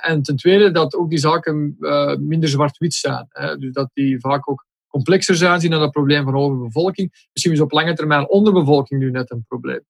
[0.00, 1.76] en ten tweede dat ook die zaken
[2.20, 3.28] minder zwart-wit zijn.
[3.58, 7.26] dus dat die vaak ook complexer zijn, zien dan dat probleem van overbevolking.
[7.32, 9.84] Misschien is op lange termijn onderbevolking nu net een probleem.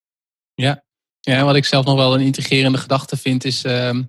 [0.55, 0.85] Ja,
[1.21, 4.03] ja wat ik zelf nog wel een integrerende gedachte vind, is ehm,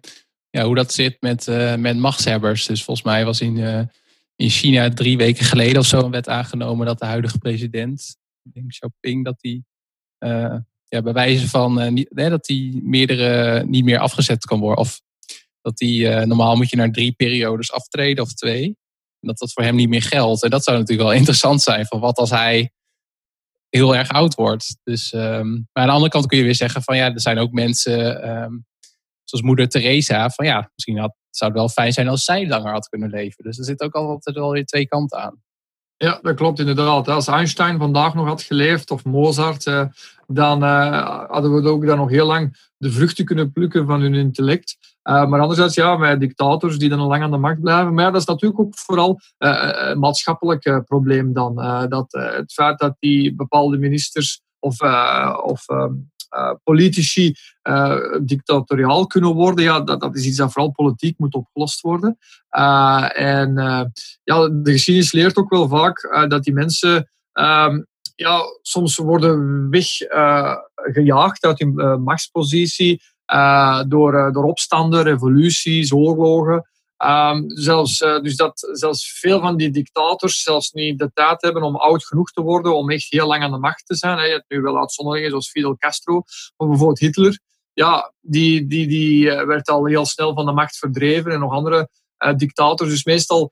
[0.49, 2.65] ja, hoe dat zit met, met machtshebbers.
[2.65, 3.89] Dus volgens mij was in
[4.38, 8.53] in China drie weken geleden of zo een wet aangenomen dat de huidige president, ik
[8.53, 9.65] denk Xiaoping, dat die
[10.19, 10.55] uh,
[10.88, 14.83] ja, bij wijze van niet, dat die meerdere niet meer afgezet kan worden.
[14.83, 15.01] Of
[15.61, 18.65] dat die uh, normaal moet je naar drie periodes aftreden of twee.
[19.19, 20.43] En dat dat voor hem niet meer geldt.
[20.43, 21.85] En dat zou natuurlijk wel interessant zijn.
[21.85, 22.71] Van wat als hij
[23.69, 24.77] heel erg oud wordt.
[24.83, 27.38] Dus, ehm, maar aan de andere kant kun je weer zeggen van ja, er zijn
[27.38, 28.53] ook mensen ehm,
[29.23, 30.29] zoals moeder Teresa.
[30.29, 33.43] Van ja, misschien had, zou wel fijn zijn als zij langer had kunnen leven.
[33.43, 35.41] Dus er zit ook altijd wel weer twee kanten aan.
[35.97, 37.07] Ja, dat klopt inderdaad.
[37.07, 39.85] Als Einstein vandaag nog had geleefd, of Mozart, eh,
[40.27, 44.13] dan uh, hadden we ook dan nog heel lang de vruchten kunnen plukken van hun
[44.13, 44.77] intellect.
[45.03, 47.93] Uh, maar anderzijds, ja, met dictators die dan lang aan de macht blijven.
[47.93, 51.55] Maar dat is natuurlijk ook vooral een maatschappelijk probleem dan.
[51.89, 54.81] dat, het feit dat die bepaalde ministers of,
[55.43, 55.93] of ehm,
[56.63, 61.81] politici uh, dictatoriaal kunnen worden, ja, dat, dat is iets dat vooral politiek moet opgelost
[61.81, 62.17] worden.
[62.57, 63.53] Uh, en
[64.23, 67.81] ja, de geschiedenis leert ook wel vaak dat die mensen ehm,
[68.15, 73.01] ja, soms worden weggejaagd uit hun machtspositie
[73.88, 76.65] door, door opstanden, revoluties, oorlogen.
[77.05, 81.63] Um, zelfs, uh, dus dat zelfs veel van die dictators zelfs niet de tijd hebben
[81.63, 84.25] om oud genoeg te worden om echt heel lang aan de macht te zijn.
[84.25, 86.23] Je hebt nu wel uitzonderingen zoals Fidel Castro,
[86.57, 87.39] maar bijvoorbeeld Hitler.
[87.73, 91.51] Ja, die, die, die uh, werd al heel snel van de macht verdreven en nog
[91.51, 91.89] andere
[92.25, 92.89] uh, dictators.
[92.89, 93.51] Dus meestal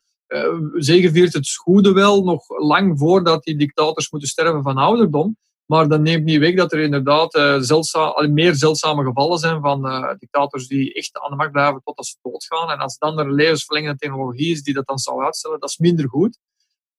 [0.73, 5.37] zegeviert het goede wel nog lang voordat die dictators moeten sterven van ouderdom.
[5.65, 10.13] Maar dat neemt niet weg dat er inderdaad uh, meer zeldzame gevallen zijn van uh,
[10.19, 12.71] dictators die echt aan de macht blijven totdat ze doodgaan.
[12.71, 16.09] En als dan er levensverlengende technologie is die dat dan zou uitstellen, dat is minder
[16.09, 16.37] goed.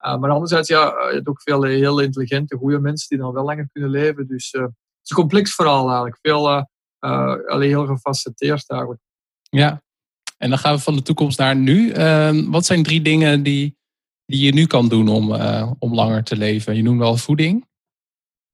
[0.06, 3.44] Uh, maar anderzijds, ja, je hebt ook veel heel intelligente, goede mensen die dan wel
[3.44, 4.26] langer kunnen leven.
[4.26, 4.70] Dus het
[5.02, 6.18] is een complex verhaal eigenlijk.
[6.20, 6.66] Veel,
[7.46, 9.00] alleen heel gefacetteerd eigenlijk.
[9.42, 9.82] Ja,
[10.38, 11.90] en dan gaan we van de toekomst naar nu.
[11.90, 13.76] Ehm, wat zijn drie dingen die,
[14.24, 15.32] die je nu kan doen om,
[15.78, 16.76] om langer te leven?
[16.76, 17.66] Je noemt wel voeding.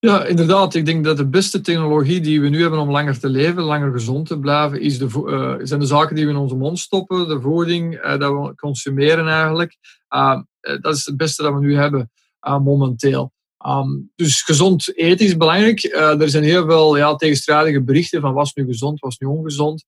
[0.06, 0.74] Ja, inderdaad.
[0.74, 3.92] Ik denk dat de beste technologie die we nu hebben om langer te leven, langer
[3.92, 7.28] gezond te blijven, is de, uh, zijn de zaken die we in onze mond stoppen,
[7.28, 9.76] de voeding uh, dat we consumeren eigenlijk.
[10.10, 10.40] Uh,
[10.80, 13.32] dat is het beste dat we nu hebben momenteel.
[13.66, 15.84] Um, dus gezond eten is belangrijk.
[15.94, 19.84] er zijn heel veel ja, tegenstrijdige berichten van was nu gezond, was nu ongezond.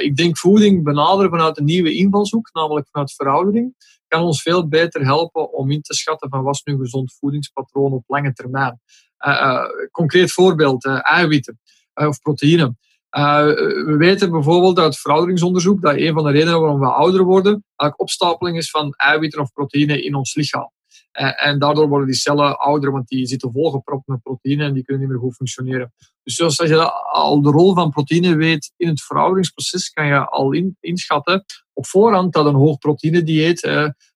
[0.00, 3.74] ik denk voeding benaderen vanuit een nieuwe invalshoek, namelijk vanuit veroudering,
[4.08, 8.04] kan ons veel beter helpen om in te schatten van was nu gezond voedingspatroon op
[8.06, 8.80] lange termijn.
[9.18, 11.60] Eh, eh, concreet voorbeeld, eh, eiwitten
[11.94, 12.74] of proteïne.
[13.10, 18.00] we weten bijvoorbeeld uit verouderingsonderzoek dat een van de redenen waarom we ouder worden, eigenlijk
[18.00, 20.70] opstapeling is van eiwitten of proteïne in ons lichaam.
[21.12, 25.02] En daardoor worden die cellen ouder, want die zitten volgepropt met proteïne en die kunnen
[25.02, 25.92] niet meer goed functioneren.
[26.22, 30.52] Dus als je al de rol van proteïne weet in het verouderingsproces, kan je al
[30.80, 33.60] inschatten op voorhand dat een hoog proteïne dieet,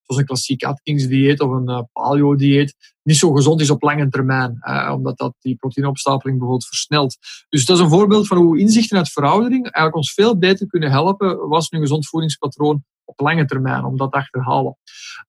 [0.06, 4.08] zoals een klassiek Atkins dieet of een paleo dieet, niet zo gezond is op lange
[4.08, 4.56] termijn.
[4.60, 7.16] Eh, omdat dat die proteïneopstapeling bijvoorbeeld versnelt.
[7.48, 10.90] Dus dat is een voorbeeld van hoe inzichten uit veroudering eigenlijk ons veel beter kunnen
[10.90, 11.48] helpen.
[11.48, 14.76] Was een gezond voedingspatroon op lange termijn, om dat te achterhalen.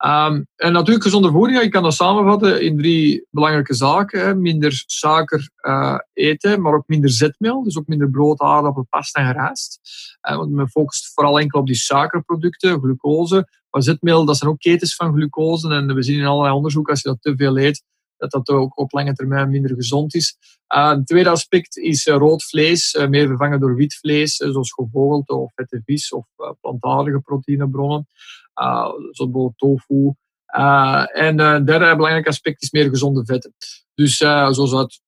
[0.06, 4.42] Um, en natuurlijk gezonde voeding, ik kan dat samenvatten in drie belangrijke zaken.
[4.42, 7.64] Minder suiker uh, eten, maar ook minder zetmeel.
[7.64, 9.80] Dus ook minder brood, aardappel, pasta en rijst.
[10.30, 13.48] Uh, want men focust vooral enkel op die suikerproducten, glucose.
[13.70, 15.70] Maar zetmeel, dat zijn ook ketens van glucose.
[15.70, 17.84] En we zien in allerlei onderzoeken, als je dat te veel eet,
[18.30, 20.38] dat dat ook op lange termijn minder gezond is.
[20.76, 24.74] Uh, het tweede aspect is uh, rood vlees, uh, meer vervangen door wit vlees, zoals
[24.74, 26.26] gevogelte of vette vis of
[26.62, 28.08] plantaardige proteïnebronnen,
[29.12, 30.14] zoals bijvoorbeeld tofu.
[31.14, 33.54] en het derde belangrijk aspect is meer gezonde vetten.
[33.96, 35.02] Dus zoals uit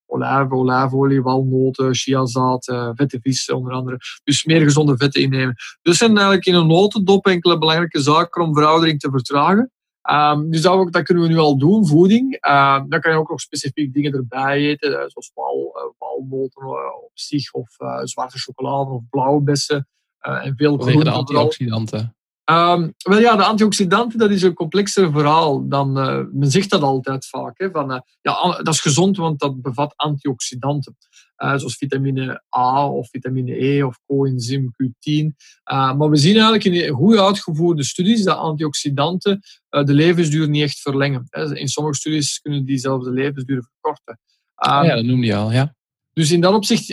[0.51, 3.97] olijfolie, walnoten, chiazaad, vette vis onder andere.
[4.23, 5.55] Dus meer gezonde vetten innemen.
[5.81, 9.71] Dus zijn eigenlijk in een notendop enkele belangrijke zaken om veroudering te vertragen.
[10.11, 12.45] Um, dus dat, dat, kunnen we nu al doen, voeding.
[12.47, 16.67] Uh, dan kan je ook nog specifiek dingen erbij eten, uh, zoals wal, uh, walnoten
[17.03, 19.87] op zich, of zwarte chocolade, of blauwe bessen.
[20.19, 22.15] en veel Tegen de antioxidanten.
[22.51, 25.93] Um, wel ja, de antioxidanten, dat is een complexer verhaal dan...
[26.33, 30.97] men zegt dat altijd vaak, hè, van, ja, dat is gezond, want dat bevat antioxidanten.
[31.43, 35.25] Uh, zoals vitamine A of vitamine E of coenzym Q10.
[35.71, 40.79] Uh, maar we zien eigenlijk in goed uitgevoerde studies dat antioxidanten de levensduur niet echt
[40.79, 41.27] verlengen.
[41.53, 44.19] In sommige studies kunnen die zelfs de levensduur verkorten.
[44.67, 45.75] Um, ja, dat noemde je al, ja.
[46.13, 46.85] Dus in dat opzicht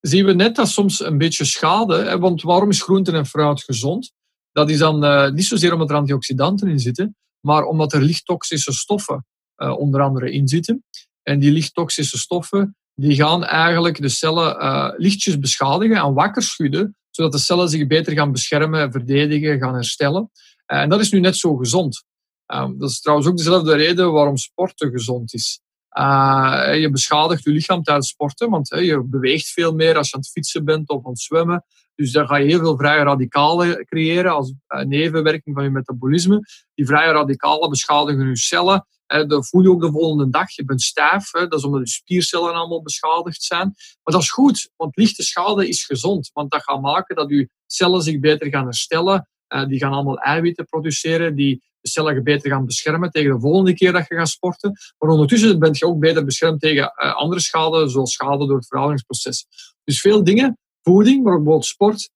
[0.00, 1.96] zien we net dat soms een beetje schade.
[1.96, 4.12] Hè, want waarom is groente en fruit gezond?
[4.56, 9.26] Dat is dan niet zozeer omdat er antioxidanten in zitten, maar omdat er lichttoxische stoffen
[9.56, 10.84] onder andere in zitten.
[11.22, 16.96] En die lichttoxische stoffen die gaan eigenlijk de cellen uh, lichtjes beschadigen en wakker schudden,
[17.10, 20.30] zodat de cellen zich beter gaan beschermen, verdedigen, gaan herstellen.
[20.66, 22.04] En dat is nu net zo gezond.
[22.46, 25.60] Um, dat is trouwens ook dezelfde reden waarom sporten gezond is.
[25.98, 30.20] Uh, je beschadigt je lichaam tijdens sporten, want je beweegt veel meer als je aan
[30.20, 31.64] het fietsen bent of aan het zwemmen.
[31.94, 34.54] Dus daar ga je heel veel vrije radicalen creëren als
[34.86, 36.40] nevenwerking van je metabolisme.
[36.74, 40.50] Die vrije radicalen beschadigen je cellen dat voel je ook de volgende dag.
[40.50, 41.30] Je bent stijf.
[41.30, 43.66] Dat is omdat je spiercellen allemaal beschadigd zijn.
[44.02, 46.30] Maar dat is goed, want lichte schade is gezond.
[46.32, 49.28] Want dat gaat maken dat je cellen zich beter gaan herstellen.
[49.68, 51.34] die gaan allemaal eiwitten produceren.
[51.34, 54.72] Die cellen beter gaan beschermen tegen de volgende keer dat je gaat sporten.
[54.98, 59.46] Maar ondertussen ben je ook beter beschermd tegen andere schade, zoals schade door het verouderingsproces.
[59.84, 62.10] Dus veel dingen, voeding, maar ook bijvoorbeeld sport,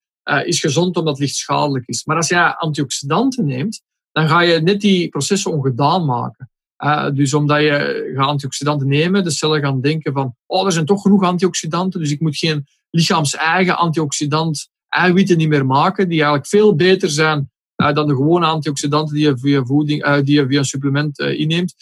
[0.45, 2.05] is gezond omdat het licht schadelijk is.
[2.05, 6.51] Maar als jij antioxidanten neemt, dan ga je net die processen ongedaan maken.
[6.85, 10.87] Uh, dus omdat je gaat antioxidanten nemen, de cellen gaan denken van, oh, er zijn
[10.87, 16.47] toch genoeg antioxidanten, dus ik moet geen lichaams-eigen antioxidant eiwitten niet meer maken, die eigenlijk
[16.47, 17.51] veel beter zijn
[17.95, 21.75] dan de gewone antioxidanten die je via, voeding, uh, die je via een supplement inneemt,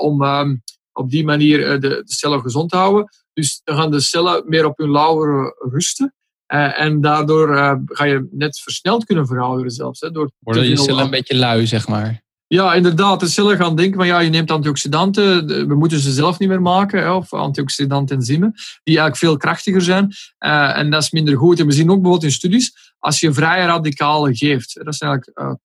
[0.00, 3.08] om um, op die manier de, de, cellen gezond te houden.
[3.32, 6.14] Dus dan gaan de cellen meer op hun lauweren rusten.
[6.54, 10.00] Uh, en daardoor uh, ga je net versneld kunnen verouderen zelfs.
[10.00, 12.22] Hè, door Worden je cellen een beetje lui, zeg maar.
[12.46, 13.20] Ja, inderdaad.
[13.20, 16.62] De cellen gaan denken van ja, je neemt antioxidanten, we moeten ze zelf niet meer
[16.62, 20.12] maken, hè, of antioxidantenzymen, die eigenlijk veel krachtiger zijn.
[20.38, 21.60] Uh, en dat is minder goed.
[21.60, 25.60] En we zien ook bijvoorbeeld in studies, als je vrije radicalen geeft, dat zijn eigenlijk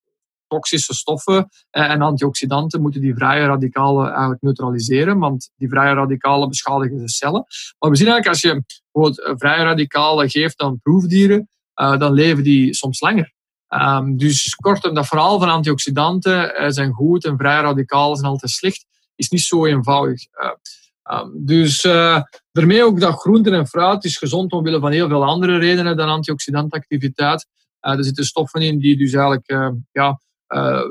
[0.48, 6.98] toxische stoffen en antioxidanten moeten die vrije radicalen eigenlijk neutraliseren, want die vrije radicalen beschadigen
[6.98, 7.46] de cellen.
[7.80, 12.74] Maar we zien eigenlijk als je bijvoorbeeld vrije radicalen geeft aan proefdieren, dan leven die
[12.74, 13.34] soms langer.
[13.70, 18.86] Um, dus kortom, dat verhaal van antioxidanten zijn goed en vrij radicaal zijn altijd slecht,
[19.16, 20.22] is niet zo eenvoudig.
[21.12, 21.84] Um, dus
[22.60, 26.10] daarmee ook dat groenten en fruit is gezond omwille van heel veel andere redenen dan
[26.10, 27.48] antioxidantactiviteit.
[27.80, 30.20] er zitten stoffen in die dus eigenlijk ja,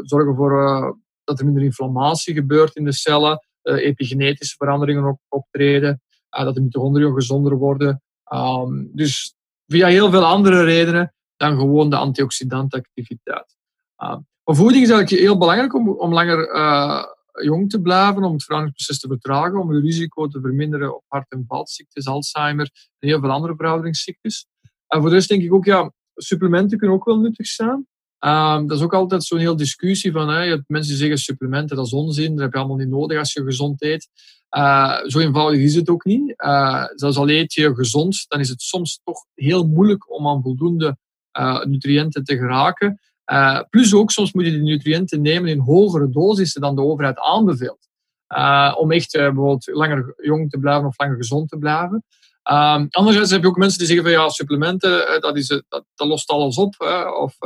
[0.03, 6.55] zorgen voor dat er minder inflammatie gebeurt in de cellen, epigenetische veranderingen op, optreden, dat
[6.55, 8.03] de mitochondriën gezonder worden.
[8.33, 9.35] Um, dus
[9.67, 13.57] via heel veel andere redenen dan gewoon de antioxidantactiviteit.
[14.03, 17.05] Uh, maar voeding is eigenlijk heel belangrijk om, om langer uh,
[17.45, 21.33] jong te blijven, om het veranderingsproces te vertragen, om het risico te verminderen op hart-
[21.33, 24.47] en vaatziektes, Alzheimer en heel veel andere verouderingsziektes.
[24.87, 27.87] En voor de rest denk ik ook, ja, supplementen kunnen ook wel nuttig zijn.
[28.25, 31.93] Um, dat is ook altijd zo'n heel discussie van, hè, mensen zeggen supplementen, dat is
[31.93, 34.09] onzin, dat heb je allemaal niet nodig als je gezond eet.
[34.57, 36.35] Uh, zo eenvoudig is het ook niet.
[36.37, 40.43] Uh, zelfs al eet je gezond, dan is het soms toch heel moeilijk om aan
[40.43, 40.97] voldoende
[41.39, 43.01] uh, nutriënten te geraken.
[43.33, 47.19] Uh, plus ook, soms moet je die nutriënten nemen in hogere dosissen dan de overheid
[47.19, 47.89] aanbeveelt.
[48.37, 52.05] Uh, om echt bijvoorbeeld langer jong te blijven of langer gezond te blijven.
[52.51, 56.31] Um, anderzijds heb je ook mensen die zeggen van ja, supplementen, dat, is, dat lost
[56.31, 56.75] alles op.
[57.21, 57.37] of,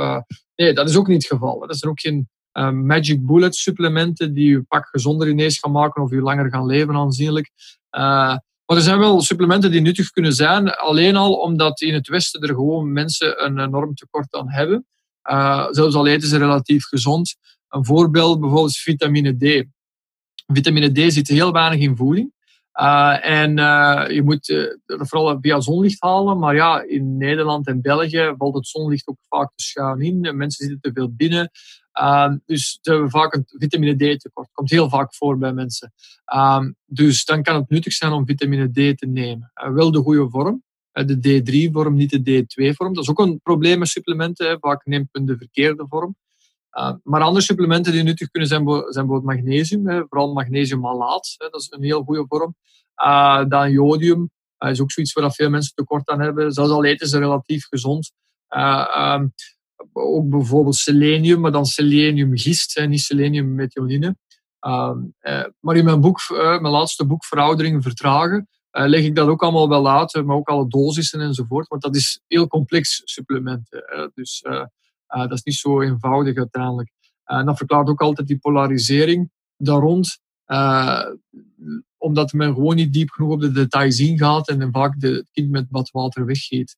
[0.56, 1.66] nee, dat is ook niet het geval.
[1.66, 2.28] Dat zijn ook geen
[2.86, 6.94] magic bullet supplementen die je pak gezonder ineens gaan maken of je langer gaan leven
[6.94, 7.50] aanzienlijk.
[7.90, 12.40] Maar er zijn wel supplementen die nuttig kunnen zijn, alleen al omdat in het Westen
[12.40, 14.86] er gewoon mensen een enorm tekort aan hebben.
[15.30, 17.36] Uh, zelfs al eten ze relatief gezond.
[17.68, 19.66] Een voorbeeld bijvoorbeeld vitamine D.
[20.46, 22.32] Vitamine D zit heel weinig in voeding.
[22.80, 26.38] Uh, en uh, je moet vooral via zonlicht halen.
[26.38, 30.36] Maar ja, in Nederland en België valt het zonlicht ook vaak te schuin in.
[30.36, 31.50] Mensen zitten te veel binnen.
[32.44, 34.48] Dus ze hebben vaak een vitamine D tekort.
[34.52, 35.92] Komt heel vaak voor bij mensen.
[36.86, 39.52] Dus dan kan het nuttig zijn om vitamine D te nemen.
[39.54, 40.62] Wel de goede vorm.
[40.92, 42.94] Uh, de D3-vorm, niet de D2-vorm.
[42.94, 44.46] Dat is ook een probleem met supplementen.
[44.48, 44.56] Hè.
[44.58, 46.16] Vaak neemt men de verkeerde vorm.
[46.72, 49.88] Uh, maar andere supplementen die nuttig kunnen zijn, zijn bijvoorbeeld magnesium.
[49.88, 50.02] Hè.
[50.08, 51.34] Vooral magnesiummalaat.
[51.38, 51.48] Hè.
[51.48, 52.54] Dat is een heel goede vorm.
[53.04, 54.30] Uh, dan jodium.
[54.58, 56.52] Dat is ook zoiets waar veel mensen tekort aan hebben.
[56.52, 58.12] Zelfs al eten ze relatief gezond.
[58.48, 59.32] Um,
[59.92, 64.16] ook bijvoorbeeld selenium, maar dan seleniumgist, niet seleniummethionine.
[64.66, 69.14] Uh, uh, maar in mijn boek, uh, mijn laatste boek, Veroudering Vertragen, uh, leg ik
[69.14, 71.68] dat ook allemaal wel uit, maar ook alle dosissen enzovoort.
[71.68, 74.10] Want dat is heel complex supplementen.
[74.14, 74.42] dus
[75.06, 76.90] dat is niet zo eenvoudig uiteindelijk.
[77.24, 80.18] En dat verklaart ook altijd die polarisering daar rond.
[81.96, 85.50] omdat men gewoon niet diep genoeg op de details ingaat en vaak de, het kind
[85.50, 86.76] met badwater weggeet.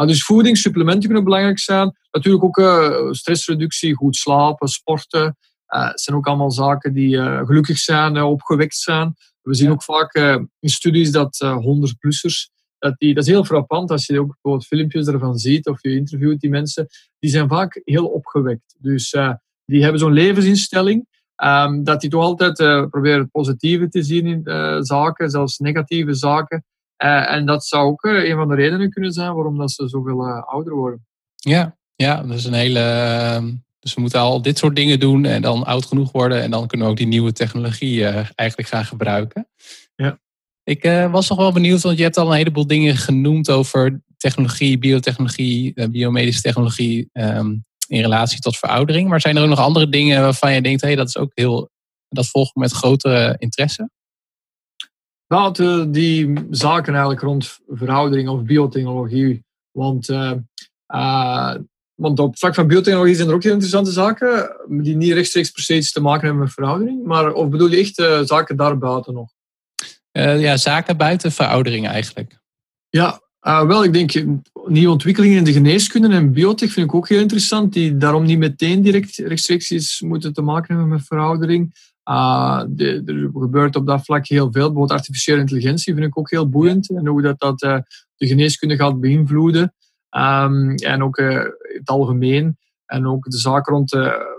[0.00, 1.96] Uh, dus voeding, supplementen kunnen belangrijk zijn.
[2.10, 5.36] Natuurlijk ook stressreductie, goed slapen, sporten.
[5.68, 9.14] Uh, zijn ook allemaal zaken die gelukkig zijn, opgewekt zijn.
[9.46, 10.14] We zien ook vaak
[10.60, 15.06] in studies dat 100-plussers, dat, die, dat is heel frappant als je ook bijvoorbeeld filmpjes
[15.06, 16.86] ervan ziet of je interviewt die mensen,
[17.18, 18.76] die zijn vaak heel opgewekt.
[18.78, 19.16] Dus
[19.64, 21.06] die hebben zo'n levensinstelling.
[21.44, 22.56] Um, dat die toch altijd
[22.90, 24.42] proberen het positieve te zien in
[24.84, 26.64] zaken, zelfs negatieve zaken.
[27.04, 30.26] Uh, en dat zou ook een van de redenen kunnen zijn waarom dat ze zoveel
[30.26, 31.06] ouder worden.
[31.34, 33.64] Ja, ja, dat is een hele.
[33.86, 36.42] Ehm, dus we moeten al dit soort dingen doen en dan oud genoeg worden.
[36.42, 39.48] En dan kunnen we ook die nieuwe technologie eigenlijk gaan gebruiken.
[39.94, 40.18] Ja.
[40.64, 44.78] Ik was nog wel benieuwd, want je hebt al een heleboel dingen genoemd over technologie,
[44.78, 49.08] biotechnologie, biomedische technologie um, in relatie tot veroudering.
[49.08, 51.30] Maar zijn er ook nog andere dingen waarvan je denkt, hé, hey, dat is ook
[51.34, 51.70] heel
[52.08, 53.90] Dat volgen met grotere interesse?
[55.28, 55.52] Nou,
[55.90, 59.44] die zaken eigenlijk rond veroudering of biotechnologie.
[59.70, 61.54] Want, uh,
[61.96, 65.50] want op het vlak van biotechnologie zijn er ook heel interessante zaken die niet rechtstreeks
[65.50, 67.04] precies te maken hebben met veroudering.
[67.04, 69.34] Maar of bedoel je echt uh, zaken daarbuiten nog?
[70.12, 72.38] ja, zaken buiten veroudering eigenlijk.
[72.88, 74.12] Ja, wel, ik denk
[74.64, 78.38] nieuwe ontwikkelingen in de geneeskunde en biotech vind ik ook heel interessant, die daarom niet
[78.38, 81.74] meteen direct rechtstreeks iets moeten te maken hebben met veroudering.
[82.10, 84.52] Uh, de, er gebeurt op dat vlak heel veel.
[84.52, 86.90] Bijvoorbeeld artificiële intelligentie vind ik ook heel boeiend.
[86.90, 87.78] En hoe dat, dat uh,
[88.16, 89.74] de geneeskunde gaat beïnvloeden.
[90.16, 91.42] Um, en ook uh,
[91.78, 92.58] het algemeen.
[92.86, 93.90] En ook de zaak rond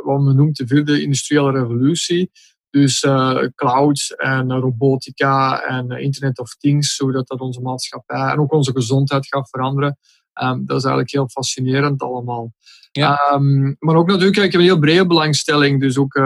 [0.03, 2.31] wat men noemt de vierde industriële revolutie.
[2.69, 2.99] Dus
[3.55, 6.97] cloud en robotica en Internet of Things.
[6.97, 9.97] Hoe dat, onze maatschappij en ook onze gezondheid gaat veranderen.
[10.41, 12.53] Um, dat is eigenlijk heel fascinerend allemaal.
[12.91, 13.33] Ja.
[13.33, 15.79] Um, maar ook natuurlijk, ik heb een heel brede belangstelling.
[15.79, 16.21] Dus ook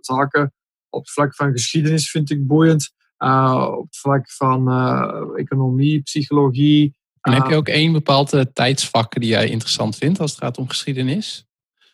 [0.00, 0.52] zaken
[0.88, 2.92] op het vlak van geschiedenis vind ik boeiend.
[3.18, 6.96] Uh, op het vlak van uh, economie, psychologie.
[7.20, 10.68] En heb je ook één bepaald tijdsvak die jij interessant vindt als het gaat om
[10.68, 11.46] geschiedenis?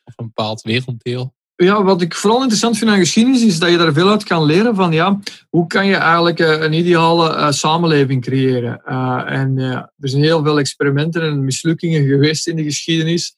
[0.04, 1.34] Of een bepaald werelddeel?
[1.56, 4.44] Ja, wat ik vooral interessant vind aan geschiedenis is dat je daar veel uit kan
[4.44, 5.18] leren van ja,
[5.48, 8.82] hoe kan je eigenlijk een ideale uh, samenleving creëren.
[8.86, 13.34] Uh, en uh, er zijn heel veel experimenten en mislukkingen geweest in de geschiedenis.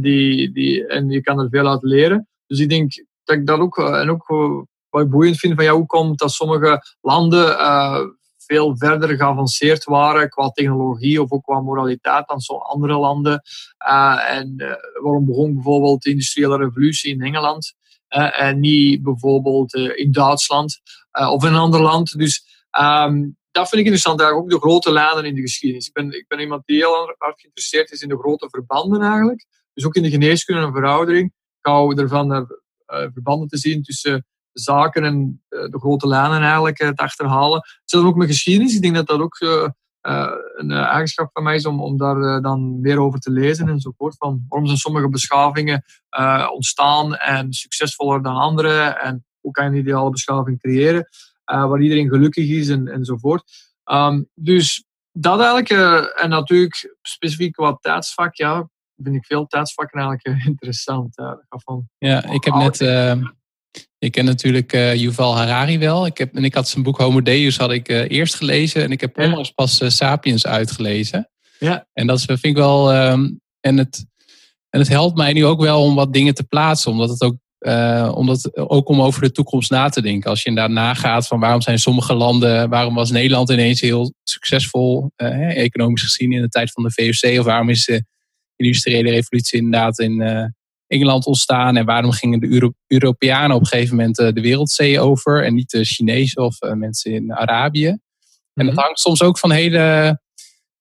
[0.00, 2.28] die, die, en je kan er veel uit leren.
[2.46, 4.26] Dus ik denk dat ik dat ook, en ook
[4.88, 7.58] wat ik boeiend vind van ja, hoe komt dat sommige landen
[8.46, 13.42] veel verder geavanceerd waren qua technologie of ook qua moraliteit dan zo andere landen.
[13.86, 17.74] Uh, en uh, waarom begon bijvoorbeeld de industriële revolutie in Engeland
[18.08, 20.80] en niet bijvoorbeeld in Duitsland
[21.12, 22.18] of in een ander land.
[22.18, 25.86] Dus um, dat vind ik interessant, eigenlijk ook de grote lijnen in de geschiedenis.
[25.86, 29.46] Ik ben, ik ben iemand die heel hard geïnteresseerd is in de grote verbanden eigenlijk.
[29.74, 31.26] Dus ook in de geneeskunde en veroudering.
[31.58, 32.46] Ik hou ervan
[32.86, 37.62] verbanden te zien tussen zaken en eh, de grote lijnen eigenlijk te achterhalen.
[37.80, 38.74] Hetzelfde ook met geschiedenis.
[38.74, 39.68] Ik denk dat dat ook uh,
[40.56, 44.16] een eigenschap van mij is om, om daar dan meer over te lezen enzovoort.
[44.16, 45.84] Van waarom zijn sommige beschavingen
[46.52, 51.08] ontstaan en succesvoller dan andere en hoe kan je een ideale beschaving creëren
[51.44, 53.42] waar iedereen gelukkig is en, enzovoort.
[53.84, 55.70] Um, dus dat eigenlijk,
[56.20, 61.14] en natuurlijk specifiek wat tijdsvak, ja, vind ik veel tijdsvakken eigenlijk interessant.
[61.48, 62.78] van, ja, ik heb net
[64.02, 66.06] ik ken natuurlijk uh, Yuval Harari wel.
[66.06, 68.82] Ik heb, en ik had zijn boek Homo Deus had ik uh, eerst gelezen.
[68.82, 71.30] En ik heb onlangs pas uh, Sapiens uitgelezen.
[71.58, 71.86] Ja.
[71.92, 72.94] En dat vind ik wel...
[72.94, 74.06] Um, en, het,
[74.70, 76.90] en het helpt mij nu ook wel om wat dingen te plaatsen.
[76.90, 77.36] Omdat het ook,
[78.16, 80.30] omdat, ook om over de toekomst na te denken.
[80.30, 82.68] Als je inderdaad nagaat van waarom zijn sommige landen...
[82.68, 87.38] Waarom was Nederland ineens heel succesvol, economisch gezien, in de tijd van de VOC?
[87.38, 88.04] Of waarom is de
[88.56, 90.22] industriële revolutie inderdaad in
[90.92, 95.00] Engeland ontstaan en waarom gingen de Euro Europeanen op een gegeven moment eh, de wereldzee
[95.00, 97.86] over en niet de Chinezen of eh, mensen in Arabië.
[98.54, 98.78] En dat mhm.
[98.78, 99.78] hangt soms ook van hele.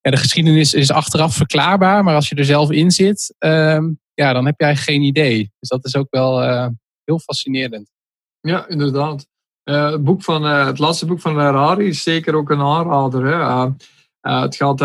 [0.01, 4.33] Ja, de geschiedenis is achteraf verklaarbaar, maar als je er zelf in zit, ehm, ja,
[4.33, 5.51] dan heb eigenlijk geen idee.
[5.59, 6.67] Dus dat is ook wel uh,
[7.03, 7.91] heel fascinerend.
[8.39, 9.27] Ja, inderdaad.
[9.63, 13.25] het, boek van, het laatste boek van Harari is zeker ook een aanrader.
[13.25, 13.71] Hè.
[14.41, 14.81] het gaat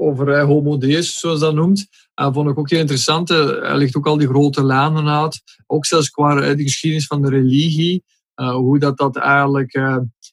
[0.00, 1.86] over Homo Deus, zoals dat noemt.
[2.20, 3.28] Uh, vond ik ook heel interessant.
[3.28, 5.42] Hij legt ook al die grote lijnen uit.
[5.66, 8.04] Ook zelfs qua de geschiedenis van de religie.
[8.34, 9.72] Hoe dat, dat eigenlijk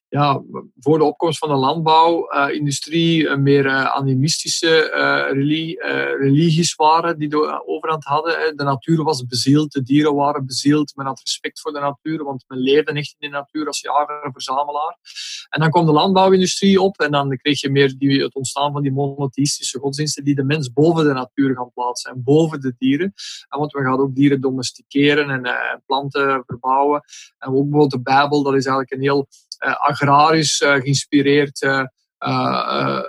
[0.09, 0.43] ja,
[0.79, 4.91] voor de opkomst van de landbouwindustrie uh, meer animistische
[5.31, 5.81] religie,
[6.17, 8.57] religies waren die de overhand hadden.
[8.57, 10.95] De natuur was bezield, de dieren waren bezield.
[10.95, 14.29] Men had respect voor de natuur, want men leefde echt in de natuur als jager
[14.31, 14.97] verzamelaar.
[15.49, 18.81] En dan kwam de landbouwindustrie op en dan kreeg je meer die, het ontstaan van
[18.81, 23.13] die monotheïstische godsdiensten die de mens boven de natuur gaan plaatsen en boven de dieren.
[23.49, 27.01] En want we gaan ook dieren domesticeren en planten verbouwen.
[27.37, 29.27] En ook bijvoorbeeld de Bijbel, dat is eigenlijk een heel
[29.59, 31.85] agrarisch uh, geïnspireerd uh,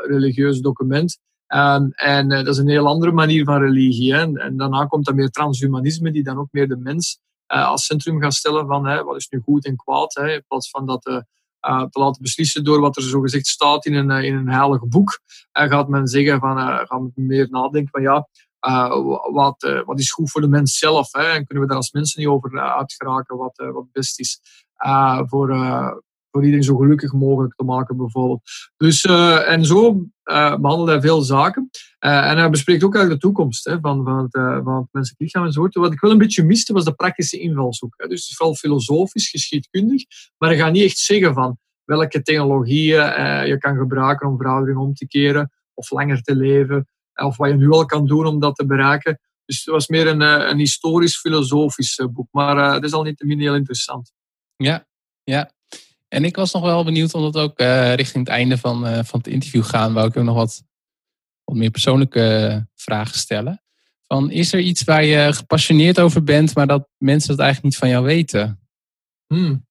[0.02, 1.18] religieus document.
[1.54, 4.14] Um, en dat is een heel andere manier van religie.
[4.14, 8.20] En, en, daarna komt dan meer transhumanisme, die dan ook meer de mens als centrum
[8.20, 10.14] gaat stellen van hè, wat is nu goed en kwaad.
[10.14, 11.02] Hè, in plaats van dat
[11.62, 15.20] te laten beslissen door wat er zogezegd staat in een, in een heilig boek.
[15.52, 18.28] gaat men zeggen van, gaat men meer nadenken van ja,
[18.60, 18.90] uh,
[19.32, 21.12] wat, uh, wat is goed voor de mens zelf?
[21.12, 21.22] Hè?
[21.22, 24.40] En kunnen we daar als mensen niet over uitgeraken wat, wat best is
[25.26, 25.48] voor,
[26.30, 28.42] voor iedereen zo gelukkig mogelijk te maken, bijvoorbeeld.
[28.76, 31.70] Dus, uh, en zo uh, behandelt hij veel zaken.
[32.00, 35.20] Uh, en hij bespreekt ook eigenlijk de toekomst hè, van, van, het, van het menselijk
[35.20, 35.74] lichaam enzovoort.
[35.74, 37.94] Wat ik wel een beetje miste, was de praktische invalshoek.
[37.96, 38.08] Hè.
[38.08, 40.04] Dus het is vooral filosofisch, geschiedkundig,
[40.38, 44.94] maar hij gaat niet echt zeggen van welke technologieën je kan gebruiken om veroudering om
[44.94, 48.54] te keren of langer te leven, of wat je nu al kan doen om dat
[48.54, 49.20] te bereiken.
[49.44, 53.40] Dus het was meer een, een historisch-filosofisch boek, maar het is al niet te min
[53.40, 54.12] heel interessant.
[54.56, 54.86] Ja,
[55.28, 55.52] Ja,
[56.08, 59.18] en ik was nog wel benieuwd, omdat ook uh, richting het einde van, uh, van
[59.18, 60.62] het interview gaan, wou ik ook nog wat,
[61.44, 63.62] wat meer persoonlijke vragen stellen.
[64.06, 67.80] Van, is er iets waar je gepassioneerd over bent, maar dat mensen het eigenlijk niet
[67.80, 68.60] van jou weten?
[69.26, 69.67] Hmm.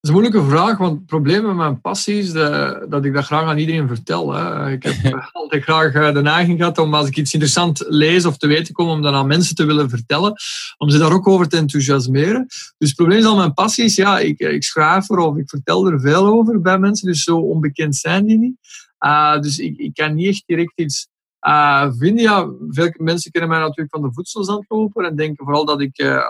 [0.00, 3.14] Dat is een moeilijke vraag, want het probleem met mijn passie is de, dat ik
[3.14, 4.32] dat graag aan iedereen vertel.
[4.32, 4.70] Hè.
[4.70, 4.94] Ik heb
[5.32, 8.74] altijd graag eh, de neiging gehad om als ik iets interessant lees of te weten
[8.74, 10.32] kom, om dat aan mensen te willen vertellen,
[10.78, 12.46] om ze daar ook over te enthousiasmeren.
[12.78, 15.48] Dus het probleem is al mijn passie is, ja, ik, ik schrijf er of ik
[15.48, 18.56] vertel er veel over bij mensen, dus zo onbekend zijn die niet.
[19.04, 21.08] Uh, dus ik, ik kan niet echt direct iets
[21.46, 22.22] uh, vinden.
[22.22, 26.22] Ja, veel mensen kennen mij natuurlijk van de voedselzandloper en denken vooral dat ik uh,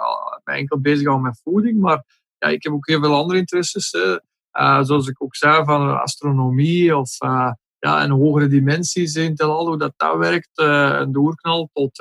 [0.44, 2.04] mij enkel bezig hou met voeding, maar
[2.41, 3.93] ja, ik heb ook heel veel andere interesses.
[3.93, 9.66] Uh, zoals ik ook zei, van astronomie of uh, ja, en hogere dimensies in Telal,
[9.66, 10.51] hoe dat, dat werkt.
[10.55, 11.95] Uh, een doorknal tot,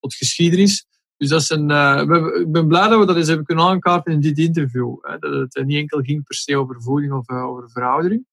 [0.00, 0.86] tot geschiedenis.
[1.16, 1.66] Dus dat is een,
[2.06, 4.96] we, ik ben blij dat we dat eens hebben kunnen aankaarten in dit interview.
[5.00, 8.26] Hè, dat het niet enkel ging per se over voeding of over veroudering.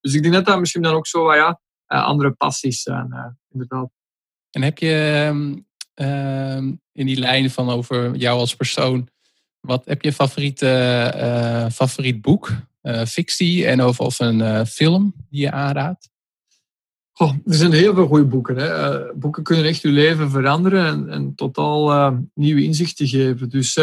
[0.00, 3.90] Dus ik denk dat dat misschien dan ook zo ja, andere passies zijn, inderdaad.
[4.50, 5.26] En heb je
[5.94, 9.08] um, in die lijnen van over jou als persoon
[9.64, 12.50] wat heb je favoriete, uh, favoriet boek,
[12.82, 16.12] uh, fictie en of, of een uh, film die je aanraadt?
[17.44, 18.56] Er zijn heel veel goede boeken.
[18.56, 19.12] Hè.
[19.14, 23.48] boeken kunnen echt je leven veranderen en, en totaal nieuwe inzichten geven.
[23.48, 23.78] Dus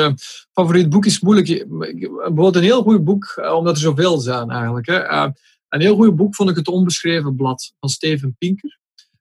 [0.52, 1.66] favoriet boek is moeilijk.
[1.70, 4.88] Bijvoorbeeld een heel goed boek, omdat er zoveel zijn eigenlijk.
[4.88, 5.24] Hè.
[5.70, 8.80] een heel goed boek vond ik Het Onbeschreven Blad van Steven Pinker.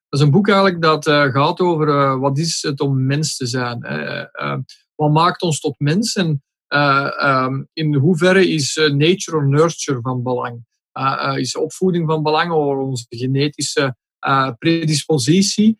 [0.09, 3.79] Dat is een boek eigenlijk dat gaat over wat is het om mens te zijn.
[4.95, 6.35] Wat maakt ons tot mens en uh,
[6.73, 10.64] um, in hoeverre is uh, nature or nurture van belang?
[10.93, 13.97] Uh, is opvoeding van belang over onze genetische
[14.59, 15.79] predispositie?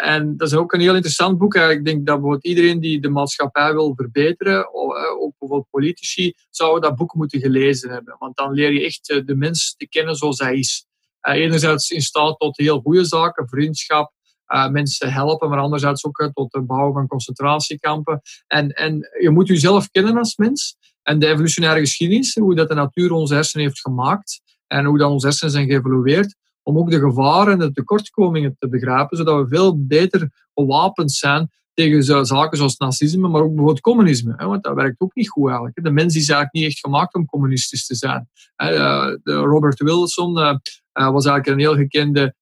[0.00, 1.54] en dat is ook een heel interessant boek.
[1.54, 4.74] Ik denk dat bijvoorbeeld iedereen die de maatschappij wil verbeteren,
[5.20, 8.16] ook bijvoorbeeld politici, zou dat boek moeten gelezen hebben.
[8.18, 10.86] Want dan leer je echt de mens te kennen zoals hij is.
[11.20, 14.12] enerzijds in staat tot heel goede zaken, vriendschap,
[14.48, 18.20] uh, mensen helpen, maar anderzijds ook tot het bouwen van concentratiekampen.
[18.46, 20.76] En, en je moet jezelf kennen als mens.
[21.02, 25.10] En de evolutionaire geschiedenis, hoe dat de natuur onze hersenen heeft gemaakt en hoe dat
[25.10, 29.56] onze hersenen zijn geëvolueerd, om ook de gevaren en de tekortkomingen te begrijpen, zodat we
[29.56, 34.36] veel beter gewapend zijn tegen zaken zoals nazisme, maar ook bijvoorbeeld communisme.
[34.36, 35.82] Want dat werkt ook niet goed eigenlijk.
[35.82, 38.28] De mens is eigenlijk niet echt gemaakt om communistisch te zijn.
[38.56, 40.56] Eh, Robert Wilson eh,
[40.92, 42.34] was eigenlijk een heel gekende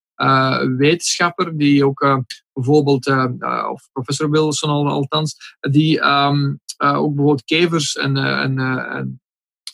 [0.77, 2.19] wetenschapper die ook uh,
[2.53, 9.21] bijvoorbeeld, uh, of professor Wilson al, althans, die um, ook bijvoorbeeld kevers en, en, en,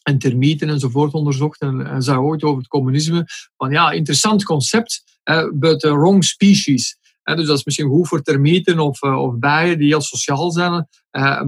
[0.02, 3.24] en, termieten enzovoort onderzocht en, en zei ooit over het communisme
[3.56, 5.20] van ja, interessant concept,
[5.52, 6.98] but the wrong species.
[7.22, 10.88] dus dat is misschien goed voor termieten of, of bijen die heel sociaal zijn,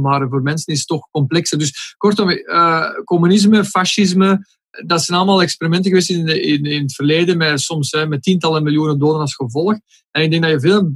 [0.01, 1.59] maar voor mensen is het toch complexer.
[1.59, 2.31] Dus kortom,
[3.05, 4.47] communisme, fascisme,
[4.87, 8.63] dat zijn allemaal experimenten geweest in, in, in het verleden met soms hè, met tientallen
[8.63, 9.79] miljoenen doden als gevolg.
[10.11, 10.93] En ik denk dat je veel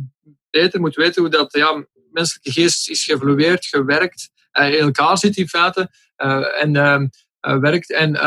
[0.50, 5.36] beter moet weten hoe dat ja, menselijke geest is geëvolueerd, gewerkt, uh, in elkaar zit
[5.36, 7.92] in feite uh, en uh, werkt.
[7.92, 8.20] En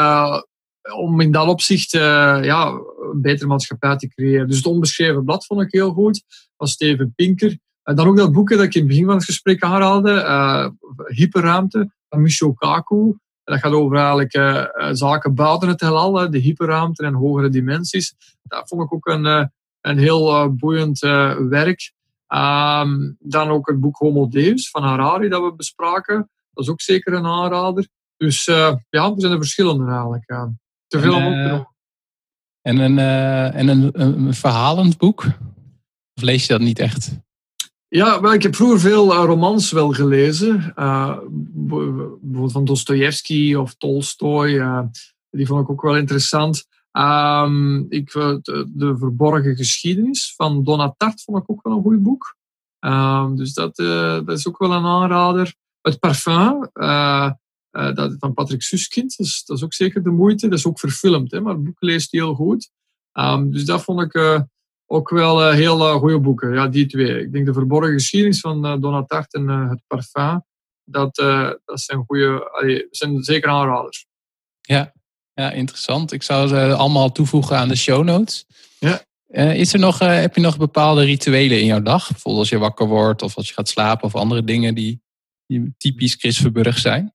[0.95, 2.67] om in dat opzicht ja,
[3.11, 4.47] een betere maatschappij te creëren.
[4.47, 6.23] Dus het onbeschreven blad vond ik heel goed,
[6.57, 7.57] van Steven Pinker.
[7.83, 10.73] En dan ook dat boek dat ik in het begin van het gesprek aanhaalde,
[11.07, 13.17] Hyperruimte, van Michio Kaku
[13.49, 18.15] dat gaat over eigenlijk uh, zaken buiten het heelal, de hyperruimte en hogere dimensies.
[18.43, 19.45] Dat vond ik ook een, uh,
[19.81, 20.99] een heel boeiend
[21.49, 21.93] werk.
[22.33, 26.29] Um, dan ook het boek Homo Deus van Harari dat we bespraken.
[26.53, 27.87] Dat is ook zeker een aanrader.
[28.17, 30.25] Dus ja, er zijn er verschillende eigenlijk.
[30.87, 31.75] te veel om op te noemen.
[32.61, 32.99] En, een,
[33.53, 35.25] en een, een verhalend boek?
[36.13, 37.19] Of lees je dat niet echt?
[37.89, 40.73] Ja, ik heb vroeger veel uh, romans wel gelezen.
[40.75, 41.17] Uh,
[41.51, 44.49] bijvoorbeeld van Dostoevsky of Tolstoy.
[44.49, 44.81] Uh,
[45.29, 46.67] die vond ik ook wel interessant.
[46.91, 52.03] Um, ik, de, de, Verborgen Geschiedenis van Donna Tart vond ik ook wel een goed
[52.03, 52.35] boek.
[52.79, 53.79] Um, dus dat,
[54.29, 55.55] is ook wel een aanrader.
[55.81, 56.69] Het Parfum
[57.71, 60.47] dat, van Patrick Suskind, dus, dat is ook zeker de moeite.
[60.47, 62.71] Dat is ook verfilmd, hè, maar het boek leest heel goed.
[63.13, 64.43] Um, dus dat vond ik
[64.91, 66.53] ook wel uh, heel uh, goede boeken.
[66.53, 67.21] Ja, die twee.
[67.21, 70.43] Ik denk de verborgen geschiedenis van uh, Donatart en het parfum.
[70.83, 71.15] Dat,
[71.65, 74.05] dat zijn, goede, allee, zijn zeker aanraders.
[74.61, 74.93] Ja.
[75.33, 76.11] ja, interessant.
[76.11, 78.45] Ik zou ze allemaal toevoegen aan de show notes.
[78.79, 79.03] Ja.
[79.53, 82.07] is er nog, heb je nog bepaalde rituelen in jouw dag?
[82.07, 85.01] Bijvoorbeeld als je wakker wordt of als je gaat slapen of andere dingen die,
[85.45, 87.13] die typisch Chris Verburg zijn?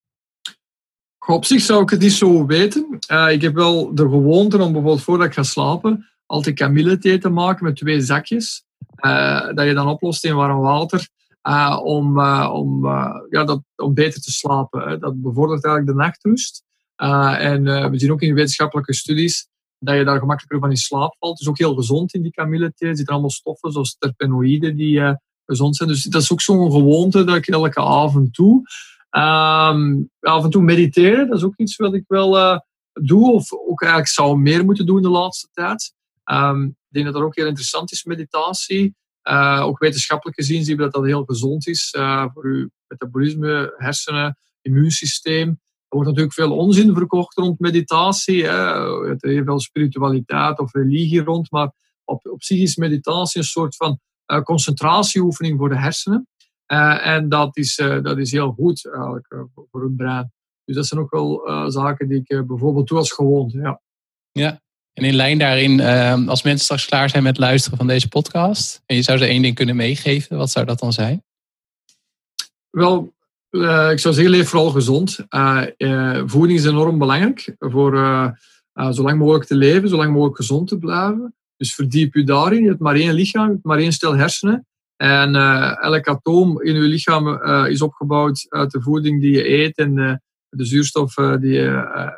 [1.26, 2.98] Op zich zou ik het niet zo weten.
[3.30, 7.64] ik heb wel de gewoonte om bijvoorbeeld voordat ik ga slapen altijd kamillethee te maken
[7.64, 8.64] met twee zakjes.
[9.04, 11.08] Uh, dat je dan oplost in warm water.
[11.48, 12.86] Uh, om, uh, om,
[13.30, 15.00] ja, dat, om beter te slapen.
[15.00, 16.62] Dat bevordert eigenlijk de nachtrust.
[16.96, 19.48] en we zien ook in wetenschappelijke studies
[19.78, 21.32] dat je daar gemakkelijker van in slaap valt.
[21.32, 22.88] Het is ook heel gezond in die kamillethee.
[22.88, 25.16] Er zitten allemaal stoffen zoals terpenoïden die
[25.46, 25.88] gezond zijn.
[25.88, 28.62] Dus dat is ook zo'n gewoonte dat ik elke avond doe.
[29.10, 32.60] Ehm, af en toe mediteren, dat is ook iets wat ik wel
[32.92, 33.32] doe.
[33.32, 35.94] Of ook eigenlijk zou meer moeten doen de laatste tijd.
[36.32, 38.94] Um, ik denk dat dat ook heel interessant is, meditatie.
[39.28, 43.74] Uh, ook wetenschappelijk gezien zien we dat dat heel gezond is uh, voor uw metabolisme,
[43.76, 45.48] hersenen, immuunsysteem.
[45.48, 48.44] Er wordt natuurlijk veel onzin verkocht rond meditatie.
[48.44, 48.50] Hè.
[48.50, 51.72] Er heel veel spiritualiteit of religie rond, maar
[52.04, 56.28] op, op zich is meditatie een soort van uh, concentratieoefening voor de hersenen.
[56.66, 59.26] en dat is, dat is heel goed eigenlijk
[59.70, 60.32] voor het brein.
[60.64, 63.58] Dus dat zijn ook wel zaken die ik bijvoorbeeld doe als gewoonte.
[63.58, 63.80] Ja.
[64.32, 64.60] ja,
[64.94, 68.82] en in lijn daarin, ehm, als mensen straks klaar zijn met luisteren van deze podcast,
[68.86, 71.22] en je zou ze één ding kunnen meegeven, wat zou dat dan zijn?
[72.70, 73.14] Wel,
[73.50, 75.18] uh, ik zou zeggen, leef vooral gezond.
[75.30, 77.92] Uh, uh, voeding is enorm belangrijk voor
[78.90, 81.34] zo lang mogelijk te leven, zo lang mogelijk gezond te blijven.
[81.56, 82.62] Dus verdiep je daarin.
[82.62, 84.66] Je hebt maar één lichaam, je hebt maar één stel hersenen.
[84.96, 85.34] En
[85.80, 90.64] elk atoom in je lichaam is opgebouwd uit de voeding die je eet en de
[90.64, 91.66] zuurstof die je,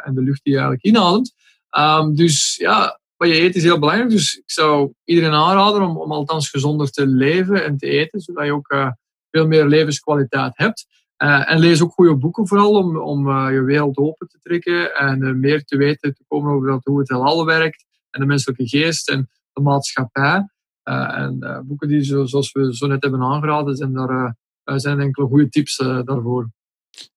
[0.04, 1.34] en de lucht die je eigenlijk inademt.
[1.78, 4.10] Um, dus ja, wat je eet is heel belangrijk.
[4.10, 8.44] Dus ik zou iedereen aanraden om, om althans gezonder te leven en te eten, zodat
[8.44, 8.90] je ook uh,
[9.30, 10.86] veel meer levenskwaliteit hebt.
[11.22, 14.94] Uh, en lees ook goede boeken vooral om, om uh, je wereld open te trekken
[14.94, 19.08] en meer te weten te komen over hoe het heelal werkt en de menselijke geest
[19.08, 20.46] en de maatschappij.
[20.82, 25.48] en boeken die, zo, zoals we zo net hebben aangeraden, zijn daar zijn enkele goede
[25.48, 26.50] tips daarvoor.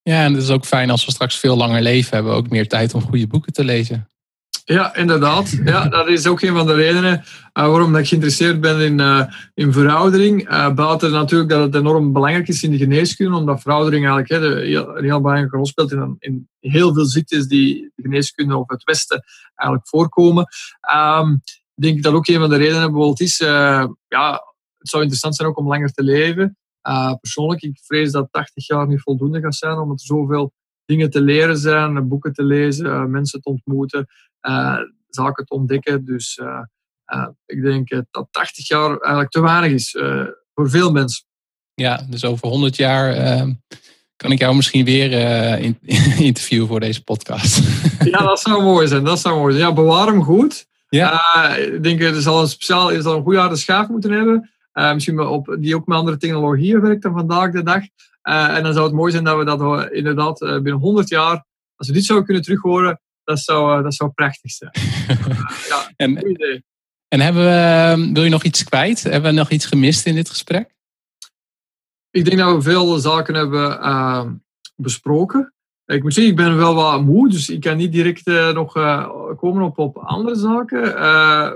[0.01, 2.49] Ja, en het is ook fijn als we straks veel langer leven, hebben we ook
[2.49, 4.09] meer tijd om goede boeken te lezen.
[4.73, 5.49] Ja, inderdaad.
[5.63, 9.25] Ja, dat is ook een van de redenen uh, waarom ik geïnteresseerd ben in, uh,
[9.53, 10.51] in veroudering.
[10.51, 14.75] Uh, buiten natuurlijk dat het enorm belangrijk is in de geneeskunde, omdat veroudering eigenlijk de,
[14.97, 18.83] een heel belangrijke rol speelt in, in heel veel ziektes die de geneeskunde of het
[18.83, 19.23] Westen
[19.55, 20.47] eigenlijk voorkomen.
[20.95, 21.41] Um,
[21.75, 23.37] ik denk dat ook een van de redenen bijvoorbeeld is,
[24.07, 24.31] ja,
[24.77, 26.57] het zou interessant zijn ook om langer te leven.
[27.19, 30.53] persoonlijk, ik vrees dat 80 jaar niet voldoende gaat zijn, omdat er zoveel
[30.85, 34.07] dingen te leren zijn, boeken te lezen, mensen te ontmoeten.
[34.41, 34.77] Eh,
[35.09, 36.05] zaken te ontdekken.
[36.05, 36.61] Dus eh,
[37.05, 39.97] eh, ik denk dat 80 jaar eigenlijk te weinig is
[40.53, 41.25] voor veel mensen.
[41.73, 43.13] Ja, dus over 100 jaar
[44.15, 45.11] kan ik jou misschien weer
[46.29, 47.57] interviewen voor deze podcast.
[48.11, 49.03] ja, dat zou mooi zijn.
[49.03, 49.67] Dat zou mooi zijn.
[49.67, 50.67] Ja, bewaar hem goed.
[50.89, 51.21] Ja.
[51.55, 54.49] ik denk, er zal een speciaal, er zal een goede harde schaaf moeten hebben.
[54.93, 57.83] misschien op, die ook met andere technologieën werkt dan vandaag de dag.
[58.21, 61.93] en dan zou het mooi zijn dat we dat inderdaad binnen 100 jaar, als we
[61.93, 62.99] dit zouden kunnen terughoren,
[63.29, 64.71] dat zou, eh, dat zou prachtig zijn.
[65.69, 66.63] ja, en, goed idee.
[67.07, 69.03] En hebben we, ehm, wil je nog iets kwijt?
[69.03, 70.75] Hebben we nog iets gemist in dit gesprek?
[72.11, 74.25] Ik denk dat we veel zaken hebben uh,
[74.75, 75.53] besproken.
[75.85, 78.77] Ik moet zeggen, ik ben wel wat moe, dus ik kan niet direct uh, nog
[78.77, 80.83] uh, komen op, op andere zaken.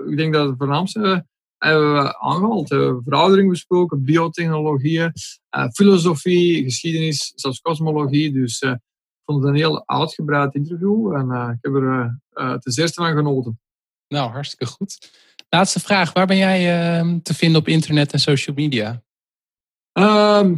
[0.10, 1.26] ik denk dat het voornaamste
[1.58, 2.68] hebben we aangehaald.
[3.04, 5.12] veroudering besproken, biotechnologieën,
[5.74, 8.32] filosofie, geschiedenis, zelfs kosmologie.
[8.32, 8.64] Dus
[9.26, 13.16] vond het een heel uitgebreid interview en uh, ik heb er uh, ten zeerste van
[13.16, 13.60] genoten.
[14.08, 15.12] Nou, hartstikke goed.
[15.50, 16.14] Laatste vraag.
[16.14, 19.02] Waar ben jij ehm, te vinden op internet en social media?
[19.94, 20.56] Um,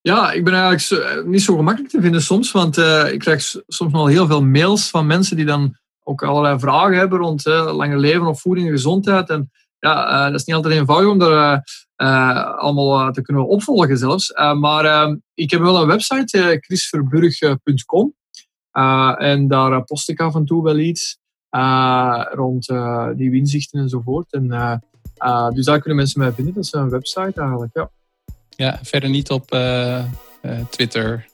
[0.00, 2.76] ja, ik ben eigenlijk niet zo gemakkelijk te vinden soms, want
[3.12, 7.18] ik krijg soms nog heel veel mails van mensen die dan ook allerlei vragen hebben
[7.18, 9.28] rond langer leven of voeding en gezondheid.
[9.28, 9.50] En
[9.88, 11.64] ja, dat is niet altijd eenvoudig om daar
[11.96, 14.32] uh, allemaal te kunnen opvolgen zelfs.
[14.58, 18.14] Maar uh, ik heb wel een website, chrisverburg.com.
[19.18, 21.18] en daar post ik af en toe wel iets
[22.32, 22.66] rond
[23.16, 24.32] die inzichten enzovoort.
[24.32, 24.48] En,
[25.54, 26.54] dus daar kunnen mensen mij vinden.
[26.54, 27.90] Dat is een website eigenlijk, ja.
[28.56, 29.46] Ja, verder niet op
[30.70, 31.30] Twitter?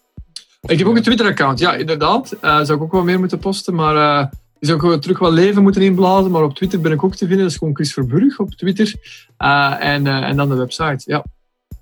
[0.60, 2.36] Ik heb ook een Twitter-account, ja, inderdaad.
[2.40, 4.30] zou ik ook wel meer moeten posten, maar
[4.60, 7.39] zou ik terug wat leven moeten inblazen, maar op Twitter ben ik ook te vinden.
[7.39, 8.94] Dat is gewoon Chris Verburg op Twitter.
[9.39, 11.24] Uh, en, uh, en dan de website, ja.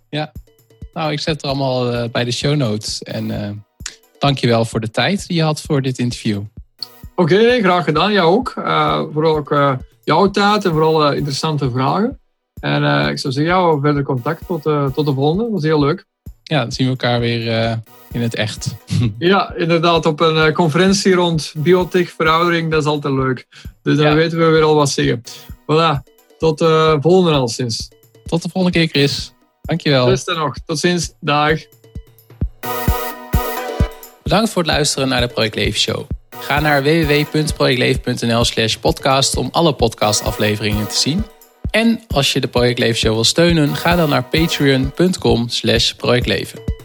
[0.08, 0.32] Ja,
[0.92, 3.02] nou, ik zet het allemaal uh, bij de show notes.
[3.02, 3.64] En
[4.18, 6.42] dankjewel voor de tijd die je had voor dit interview.
[7.14, 8.12] Oké, okay, graag gedaan.
[8.12, 8.52] Jou ook.
[9.12, 12.20] vooral ook jouw tijd en vooral interessante vragen.
[12.60, 14.62] En ik zou zeggen, ja, verder contact tot,
[14.94, 15.42] tot de volgende.
[15.42, 16.06] Dat was heel leuk.
[16.48, 17.80] Ja, dan zien we elkaar weer
[18.12, 18.74] in het echt.
[19.18, 20.06] ja, inderdaad.
[20.06, 23.46] Op een conferentie rond biotech, veroudering, dat is altijd leuk.
[23.82, 25.22] Dus dan weten we weer al wat zeggen.
[25.62, 26.14] Voilà.
[26.38, 27.88] Tot de volgende al sinds.
[28.26, 29.32] Tot de volgende keer, Chris.
[29.62, 30.06] Dankjewel.
[30.06, 30.54] Beste nog.
[30.66, 31.12] Tot ziens.
[31.20, 31.60] Dag.
[34.22, 36.06] Bedankt voor het luisteren naar de Project Leven Show.
[36.38, 41.24] Ga naar www.projectleven.nl slash podcast om alle podcastafleveringen te zien.
[41.76, 46.75] En als je de Project Leven Show wil steunen, ga dan naar patreon.com slash projectleven.